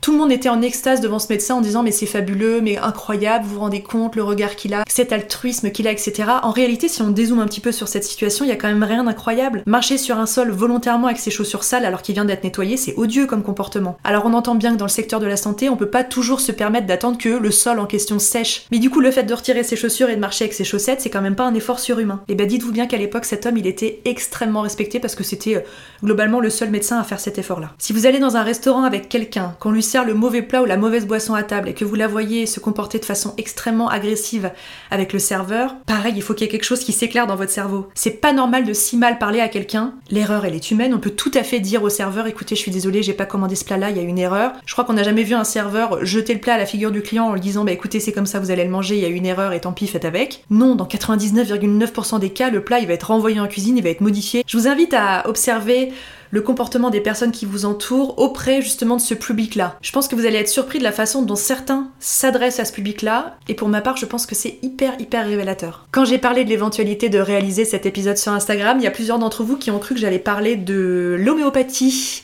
Tout 0.00 0.12
le 0.12 0.18
monde 0.18 0.32
était 0.32 0.48
en 0.48 0.62
extase 0.62 1.02
devant 1.02 1.18
ce 1.18 1.26
médecin 1.28 1.56
en 1.56 1.60
disant 1.60 1.82
mais 1.82 1.90
c'est 1.90 2.06
fabuleux, 2.06 2.62
mais 2.62 2.78
incroyable, 2.78 3.44
vous 3.44 3.56
vous 3.56 3.60
rendez 3.60 3.82
compte 3.82 4.16
le 4.16 4.22
regard 4.22 4.56
qu'il 4.56 4.72
a, 4.72 4.82
cet 4.88 5.12
altruisme 5.12 5.70
qu'il 5.70 5.86
a, 5.86 5.92
etc. 5.92 6.24
En 6.42 6.52
réalité, 6.52 6.88
si 6.88 7.02
on 7.02 7.10
dézoome 7.10 7.40
un 7.40 7.46
petit 7.46 7.60
peu 7.60 7.70
sur 7.70 7.86
cette 7.86 8.04
situation, 8.04 8.46
il 8.46 8.48
y 8.48 8.52
a 8.52 8.56
quand 8.56 8.68
même 8.68 8.82
rien 8.82 9.04
d'incroyable. 9.04 9.62
Marcher 9.66 9.98
sur 9.98 10.18
un 10.18 10.24
sol 10.24 10.50
volontairement 10.52 11.08
avec 11.08 11.18
ses 11.18 11.30
chaussures 11.30 11.64
sales 11.64 11.84
alors 11.84 12.00
qu'il 12.00 12.14
vient 12.14 12.24
d'être 12.24 12.44
nettoyé, 12.44 12.78
c'est 12.78 12.94
odieux 12.96 13.26
comme 13.26 13.42
comportement. 13.42 13.98
Alors 14.02 14.24
on 14.24 14.32
entend 14.32 14.54
bien 14.54 14.72
que 14.72 14.78
dans 14.78 14.86
le 14.86 14.90
secteur 14.90 15.20
de 15.20 15.26
la 15.26 15.36
santé, 15.36 15.68
on 15.68 15.76
peut 15.76 15.90
pas 15.90 16.02
toujours 16.02 16.40
se 16.40 16.52
permettre 16.52 16.86
d'attendre 16.86 17.18
que 17.18 17.28
le 17.28 17.50
sol 17.50 17.78
en 17.78 17.84
question 17.84 18.18
sèche. 18.18 18.64
Mais 18.70 18.78
du 18.78 18.88
coup, 18.88 19.00
le 19.00 19.10
fait 19.10 19.24
de 19.24 19.34
retirer 19.34 19.64
ses 19.64 19.76
chaussures 19.76 20.08
et 20.08 20.16
de 20.16 20.20
marcher 20.20 20.44
avec 20.44 20.54
ses 20.54 20.64
chaussettes, 20.64 21.02
c'est 21.02 21.10
quand 21.10 21.20
même 21.20 21.36
pas 21.36 21.44
un 21.44 21.54
effort 21.54 21.78
surhumain. 21.78 22.22
Et 22.28 22.34
bah 22.34 22.46
dites-vous 22.46 22.72
bien 22.72 22.86
qu'à 22.86 22.96
l'époque, 22.96 23.26
cet 23.26 23.44
homme, 23.44 23.58
il 23.58 23.66
était 23.66 24.00
extrêmement 24.06 24.62
respecté 24.62 24.98
parce 24.98 25.14
que 25.14 25.24
c'était 25.24 25.56
euh, 25.56 25.60
globalement 26.02 26.40
le 26.40 26.48
seul 26.48 26.70
médecin 26.70 26.98
à 26.98 27.04
faire 27.04 27.20
cet 27.20 27.38
effort-là. 27.38 27.74
Si 27.76 27.92
vous 27.92 28.06
allez 28.06 28.18
dans 28.18 28.38
un 28.38 28.42
restaurant 28.42 28.84
avec 28.84 29.10
quelqu'un, 29.10 29.54
qu'on 29.60 29.72
lui 29.72 29.89
le 29.98 30.14
mauvais 30.14 30.42
plat 30.42 30.62
ou 30.62 30.64
la 30.64 30.76
mauvaise 30.76 31.06
boisson 31.06 31.34
à 31.34 31.42
table 31.42 31.68
et 31.68 31.74
que 31.74 31.84
vous 31.84 31.94
la 31.94 32.06
voyez 32.06 32.46
se 32.46 32.60
comporter 32.60 32.98
de 32.98 33.04
façon 33.04 33.34
extrêmement 33.38 33.88
agressive 33.88 34.50
avec 34.90 35.12
le 35.12 35.18
serveur, 35.18 35.76
pareil, 35.86 36.14
il 36.16 36.22
faut 36.22 36.34
qu'il 36.34 36.46
y 36.46 36.48
ait 36.48 36.52
quelque 36.52 36.64
chose 36.64 36.84
qui 36.84 36.92
s'éclaire 36.92 37.26
dans 37.26 37.36
votre 37.36 37.50
cerveau. 37.50 37.88
C'est 37.94 38.20
pas 38.20 38.32
normal 38.32 38.64
de 38.64 38.72
si 38.72 38.96
mal 38.96 39.18
parler 39.18 39.40
à 39.40 39.48
quelqu'un. 39.48 39.94
L'erreur, 40.10 40.44
elle 40.44 40.54
est 40.54 40.70
humaine. 40.70 40.94
On 40.94 40.98
peut 40.98 41.10
tout 41.10 41.32
à 41.34 41.42
fait 41.42 41.60
dire 41.60 41.82
au 41.82 41.88
serveur, 41.88 42.26
écoutez, 42.26 42.54
je 42.54 42.60
suis 42.60 42.70
désolé, 42.70 43.02
j'ai 43.02 43.12
pas 43.12 43.26
commandé 43.26 43.54
ce 43.54 43.64
plat-là, 43.64 43.90
il 43.90 43.96
y 43.96 44.00
a 44.00 44.02
une 44.02 44.18
erreur. 44.18 44.52
Je 44.64 44.72
crois 44.72 44.84
qu'on 44.84 44.92
n'a 44.92 45.02
jamais 45.02 45.24
vu 45.24 45.34
un 45.34 45.44
serveur 45.44 46.04
jeter 46.04 46.34
le 46.34 46.40
plat 46.40 46.54
à 46.54 46.58
la 46.58 46.66
figure 46.66 46.90
du 46.90 47.02
client 47.02 47.26
en 47.26 47.34
lui 47.34 47.40
disant, 47.40 47.64
bah 47.64 47.72
écoutez, 47.72 48.00
c'est 48.00 48.12
comme 48.12 48.26
ça, 48.26 48.38
vous 48.38 48.50
allez 48.50 48.64
le 48.64 48.70
manger, 48.70 48.96
il 48.96 49.02
y 49.02 49.06
a 49.06 49.08
une 49.08 49.26
erreur 49.26 49.52
et 49.52 49.60
tant 49.60 49.72
pis, 49.72 49.86
faites 49.86 50.04
avec. 50.04 50.44
Non, 50.50 50.74
dans 50.74 50.86
99,9% 50.86 52.18
des 52.20 52.30
cas, 52.30 52.50
le 52.50 52.62
plat, 52.62 52.80
il 52.80 52.86
va 52.86 52.94
être 52.94 53.08
renvoyé 53.08 53.40
en 53.40 53.46
cuisine, 53.46 53.76
il 53.76 53.82
va 53.82 53.90
être 53.90 54.00
modifié. 54.00 54.44
Je 54.46 54.56
vous 54.56 54.68
invite 54.68 54.94
à 54.94 55.28
observer 55.28 55.92
le 56.30 56.40
comportement 56.42 56.90
des 56.90 57.00
personnes 57.00 57.32
qui 57.32 57.46
vous 57.46 57.64
entourent 57.64 58.18
auprès 58.18 58.62
justement 58.62 58.96
de 58.96 59.00
ce 59.00 59.14
public-là. 59.14 59.76
Je 59.82 59.92
pense 59.92 60.08
que 60.08 60.14
vous 60.14 60.26
allez 60.26 60.38
être 60.38 60.48
surpris 60.48 60.78
de 60.78 60.84
la 60.84 60.92
façon 60.92 61.22
dont 61.22 61.36
certains 61.36 61.88
s'adressent 61.98 62.60
à 62.60 62.64
ce 62.64 62.72
public-là, 62.72 63.36
et 63.48 63.54
pour 63.54 63.68
ma 63.68 63.80
part, 63.80 63.96
je 63.96 64.06
pense 64.06 64.26
que 64.26 64.34
c'est 64.34 64.58
hyper 64.62 65.00
hyper 65.00 65.26
révélateur. 65.26 65.86
Quand 65.90 66.04
j'ai 66.04 66.18
parlé 66.18 66.44
de 66.44 66.50
l'éventualité 66.50 67.08
de 67.08 67.18
réaliser 67.18 67.64
cet 67.64 67.86
épisode 67.86 68.18
sur 68.18 68.32
Instagram, 68.32 68.78
il 68.78 68.84
y 68.84 68.88
a 68.88 68.92
plusieurs 68.92 69.18
d'entre 69.18 69.44
vous 69.44 69.56
qui 69.56 69.70
ont 69.70 69.78
cru 69.78 69.94
que 69.94 70.00
j'allais 70.00 70.18
parler 70.18 70.56
de 70.56 71.16
l'homéopathie 71.18 72.22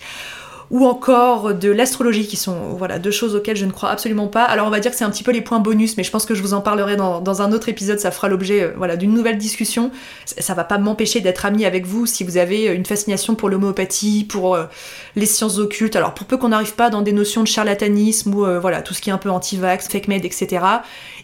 ou 0.71 0.85
encore 0.85 1.55
de 1.55 1.71
l'astrologie, 1.71 2.27
qui 2.27 2.37
sont 2.37 2.75
voilà 2.77 2.99
deux 2.99 3.11
choses 3.11 3.35
auxquelles 3.35 3.57
je 3.57 3.65
ne 3.65 3.71
crois 3.71 3.91
absolument 3.91 4.27
pas. 4.27 4.45
Alors 4.45 4.67
on 4.67 4.71
va 4.71 4.81
dire 4.81 4.91
que 4.91 4.97
c'est 4.97 5.05
un 5.05 5.11
petit 5.11 5.23
peu 5.23 5.33
les 5.33 5.41
points 5.41 5.61
bonus, 5.61 5.97
mais 5.97 6.03
je 6.03 6.11
pense 6.11 6.27
que 6.27 6.35
je 6.35 6.43
vous 6.43 6.55
en 6.55 6.61
parlerai 6.61 6.97
dans, 6.97 7.43
un 7.43 7.53
autre 7.53 7.69
épisode. 7.69 7.99
Ça 8.01 8.11
fera 8.11 8.29
l'objet 8.29 8.63
euh, 8.63 8.73
voilà 8.77 8.97
d'une 8.97 9.13
nouvelle 9.13 9.39
discussion. 9.39 9.91
Ça, 10.25 10.55
va 10.55 10.65
pas 10.65 10.79
m'empêcher 10.79 11.21
d'être 11.21 11.45
ami 11.45 11.65
avec 11.65 11.87
vous 11.87 12.07
si 12.07 12.25
vous 12.25 12.37
avez 12.37 12.67
une 12.67 12.87
fascination 12.87 13.35
pour 13.35 13.49
l'homéopathie, 13.49 14.25
pour 14.25 14.55
euh, 14.55 14.65
les 15.15 15.27
sciences 15.27 15.59
occultes. 15.59 15.97
Alors 15.97 16.15
pour 16.15 16.27
peu 16.27 16.37
qu'on 16.37 16.49
n'arrive 16.49 16.75
pas 16.75 16.91
dans 16.91 17.03
des 17.03 17.13
notions 17.13 17.43
de 17.43 17.49
charlatanisme 17.49 18.35
ou 18.35 18.45
euh, 18.45 18.59
voilà 18.59 18.83
tout 18.83 18.95
ce 18.95 19.01
qui 19.01 19.11
est 19.11 19.13
un 19.13 19.19
peu 19.19 19.31
anti-vax, 19.31 19.89
fake 19.89 20.09
med, 20.09 20.25
etc. 20.25 20.65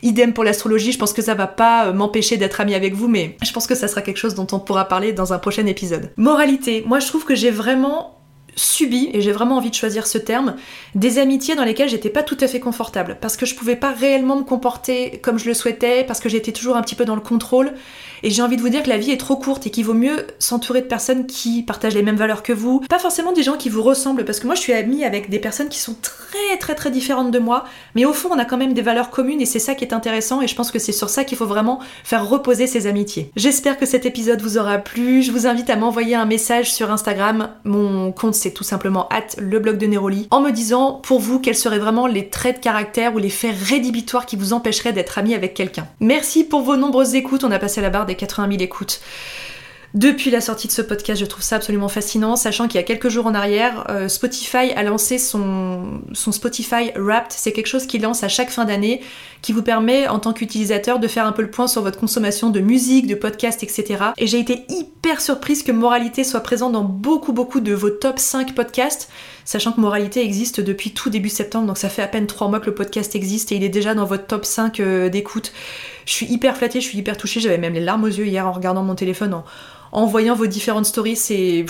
Idem 0.03 0.33
pour 0.33 0.45
l'astrologie. 0.45 0.93
Je 0.93 0.99
pense 0.99 1.13
que 1.13 1.23
ça 1.23 1.35
va 1.35 1.47
pas 1.47 1.93
m'empêcher 1.93 2.37
d'être 2.37 2.61
ami 2.61 2.75
avec 2.75 2.95
vous, 2.95 3.09
mais 3.09 3.37
je 3.43 3.53
pense 3.53 3.67
que 3.67 3.75
ça 3.75 3.89
sera 3.89 4.03
quelque 4.03 4.19
chose 4.19 4.35
dont 4.35 4.47
on 4.53 4.61
pourra 4.61 4.87
parler 4.87 5.13
dans 5.13 5.33
un 5.33 5.39
prochain 5.39 5.67
épisode. 5.67 6.11
Moralité. 6.17 6.85
Moi 6.87 7.01
je 7.01 7.07
trouve 7.07 7.25
que 7.25 7.35
j'ai 7.35 7.51
vraiment 7.51 8.22
subi, 8.57 9.11
et 9.13 9.21
j'ai 9.21 9.33
vraiment 9.33 9.57
envie 9.57 9.71
de 9.71 9.75
choisir 9.75 10.07
ce 10.07 10.19
terme, 10.19 10.57
des 10.95 11.19
amitiés 11.19 11.55
dans 11.55 11.65
lesquelles 11.65 11.89
j'étais 11.89 12.11
pas 12.11 12.23
tout 12.23 12.37
à 12.41 12.49
fait 12.49 12.61
confortable, 12.61 13.19
parce 13.21 13.37
que 13.37 13.47
je 13.47 13.55
pouvais 13.55 13.77
pas 13.77 13.93
réellement 13.93 14.37
me 14.37 14.43
comporter 14.43 15.21
comme 15.23 15.39
je 15.39 15.47
le 15.47 15.55
souhaitais, 15.55 16.05
parce 16.05 16.21
que 16.21 16.29
j'étais 16.29 16.53
toujours 16.53 16.77
un 16.77 16.83
petit 16.83 16.95
peu 16.95 17.05
dans 17.05 17.15
le 17.15 17.21
contrôle, 17.21 17.73
et 18.23 18.31
j'ai 18.31 18.43
envie 18.43 18.57
de 18.57 18.63
vous 18.63 18.69
dire 18.69 18.83
que 18.83 18.89
la 18.89 18.99
vie 18.99 19.11
est 19.11 19.17
trop 19.17 19.37
courte 19.37 19.67
et 19.67 19.71
qu'il 19.71 19.85
vaut 19.85 19.95
mieux 19.95 20.27
s'entourer 20.39 20.81
de 20.81 20.87
personnes 20.87 21.27
qui 21.27 21.63
partagent 21.63 21.95
les 21.95 22.03
mêmes 22.03 22.17
valeurs 22.17 22.43
que 22.43 22.53
vous, 22.53 22.81
pas 22.89 22.99
forcément 22.99 23.33
des 23.33 23.43
gens 23.43 23.57
qui 23.57 23.69
vous 23.69 23.83
ressemblent, 23.83 24.25
parce 24.25 24.41
que 24.41 24.47
moi 24.47 24.55
je 24.55 24.61
suis 24.61 24.73
amie 24.73 25.05
avec 25.05 25.31
des 25.31 25.39
personnes 25.39 25.69
qui 25.69 25.79
sont 25.79 25.97
très 26.01 26.57
très 26.59 26.75
très 26.75 26.91
différentes 26.91 27.31
de 27.31 27.39
moi, 27.39 27.65
mais 27.95 28.05
au 28.05 28.13
fond 28.13 28.29
on 28.33 28.39
a 28.39 28.45
quand 28.45 28.57
même 28.59 28.75
des 28.75 28.83
valeurs 28.83 29.11
communes 29.11 29.41
et 29.41 29.47
c'est 29.47 29.59
ça 29.59 29.75
qui 29.75 29.85
est 29.85 29.95
intéressant, 29.95 30.43
et 30.43 30.47
je 30.47 30.55
pense 30.55 30.71
que 30.71 30.79
c'est 30.79 30.93
sur 30.93 31.09
ça 31.09 31.25
qu'il 31.25 31.39
faut 31.39 31.47
vraiment 31.47 31.81
faire 32.05 32.29
reposer 32.29 32.67
ces 32.67 32.87
amitiés. 32.87 33.31
J'espère 33.37 33.79
que 33.79 33.87
cet 33.87 34.07
épisode 34.07 34.43
vous 34.43 34.59
aura 34.59 34.79
plu, 34.79 35.23
je 35.23 35.33
vous 35.33 35.47
invite 35.47 35.71
à 35.71 35.77
m'envoyer 35.77 36.15
un 36.15 36.27
message 36.27 36.73
sur 36.73 36.91
Instagram, 36.91 37.51
mon 37.65 38.13
compte 38.13 38.35
c'est 38.43 38.51
tout 38.51 38.65
simplement 38.65 39.09
at 39.09 39.39
le 39.39 39.59
blog 39.61 39.79
de 39.79 39.87
Neroli, 39.87 40.27
en 40.31 40.41
me 40.41 40.51
disant 40.51 40.95
pour 40.95 41.21
vous 41.21 41.39
quels 41.39 41.57
seraient 41.57 41.79
vraiment 41.79 42.07
les 42.07 42.29
traits 42.29 42.57
de 42.57 42.61
caractère 42.61 43.15
ou 43.15 43.19
les 43.19 43.31
faits 43.31 43.55
rédhibitoires 43.57 44.27
qui 44.27 44.37
vous 44.37 44.53
empêcheraient 44.53 44.93
d'être 44.93 45.19
ami 45.19 45.35
avec 45.35 45.55
quelqu'un. 45.55 45.87
Merci 46.01 46.43
pour 46.45 46.63
vos 46.63 46.77
nombreuses 46.77 47.15
écoutes, 47.15 47.45
on 47.45 47.51
a 47.53 47.59
passé 47.59 47.81
la 47.81 47.91
barre 47.91 48.07
des 48.07 48.17
80 48.17 48.49
000 48.51 48.63
écoutes. 48.63 49.01
Depuis 49.95 50.31
la 50.31 50.41
sortie 50.41 50.69
de 50.69 50.73
ce 50.73 50.81
podcast, 50.81 51.21
je 51.21 51.27
trouve 51.27 51.43
ça 51.43 51.57
absolument 51.57 51.89
fascinant, 51.89 52.35
sachant 52.35 52.67
qu'il 52.67 52.77
y 52.77 52.79
a 52.79 52.83
quelques 52.83 53.11
jours 53.11 53.27
en 53.27 53.35
arrière, 53.35 53.85
euh, 53.91 54.09
Spotify 54.09 54.73
a 54.75 54.83
lancé 54.83 55.19
son, 55.19 56.01
Spotify 56.15 56.93
Wrapped. 56.97 57.33
C'est 57.33 57.53
quelque 57.53 57.67
chose 57.67 57.87
qu'il 57.87 58.01
lance 58.01 58.23
à 58.23 58.29
chaque 58.29 58.49
fin 58.49 58.65
d'année, 58.65 59.03
qui 59.43 59.53
vous 59.53 59.63
permet, 59.63 60.09
en 60.09 60.19
tant 60.19 60.33
qu'utilisateur, 60.33 60.99
de 60.99 61.09
faire 61.09 61.27
un 61.27 61.33
peu 61.33 61.43
le 61.43 61.51
point 61.51 61.67
sur 61.67 61.83
votre 61.83 62.01
consommation 62.01 62.49
de 62.49 62.61
musique, 62.61 63.07
de 63.07 63.15
podcasts, 63.15 63.63
etc. 63.63 64.05
Et 64.17 64.27
j'ai 64.27 64.39
été 64.39 64.65
hyper 64.71 65.21
surprise 65.21 65.63
que 65.63 65.73
Moralité 65.73 66.25
soit 66.25 66.41
présent 66.41 66.71
dans 66.71 66.85
beaucoup, 66.85 67.35
beaucoup 67.35 67.61
de 67.61 67.75
vos 67.75 67.90
top 67.90 68.19
5 68.19 68.55
podcasts, 68.55 69.11
sachant 69.44 69.72
que 69.72 69.81
Moralité 69.81 70.24
existe 70.24 70.61
depuis 70.61 70.92
tout 70.92 71.11
début 71.11 71.28
septembre, 71.28 71.66
donc 71.66 71.78
ça 71.78 71.88
fait 71.88 72.02
à 72.02 72.09
peine 72.09 72.26
3 72.26 72.48
mois 72.48 72.61
que 72.61 72.66
le 72.66 72.74
podcast 72.74 73.14
existe 73.14 73.52
et 73.52 73.57
il 73.57 73.64
est 73.64 73.68
déjà 73.68 73.94
dans 73.94 74.05
votre 74.05 74.26
top 74.26 74.44
5 74.44 74.81
euh, 74.81 75.09
d'écoute. 75.09 75.52
Je 76.07 76.12
suis 76.12 76.26
hyper 76.26 76.57
flattée, 76.57 76.81
je 76.81 76.87
suis 76.87 76.98
hyper 76.98 77.16
touchée, 77.16 77.40
j'avais 77.40 77.59
même 77.59 77.74
les 77.74 77.81
larmes 77.81 78.05
aux 78.05 78.09
yeux 78.09 78.26
hier 78.26 78.46
en 78.46 78.52
regardant 78.52 78.83
mon 78.83 78.94
téléphone 78.94 79.35
en 79.35 79.44
en 79.92 80.07
voyant 80.07 80.35
vos 80.35 80.46
différentes 80.46 80.87
stories. 80.87 81.16
C'est 81.16 81.66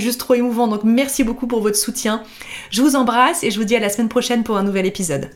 juste 0.00 0.18
trop 0.18 0.34
émouvant. 0.34 0.66
Donc 0.68 0.84
merci 0.84 1.22
beaucoup 1.22 1.46
pour 1.46 1.60
votre 1.60 1.76
soutien. 1.76 2.22
Je 2.70 2.82
vous 2.82 2.96
embrasse 2.96 3.44
et 3.44 3.50
je 3.50 3.58
vous 3.58 3.64
dis 3.64 3.76
à 3.76 3.80
la 3.80 3.90
semaine 3.90 4.08
prochaine 4.08 4.42
pour 4.42 4.56
un 4.56 4.62
nouvel 4.62 4.86
épisode. 4.86 5.30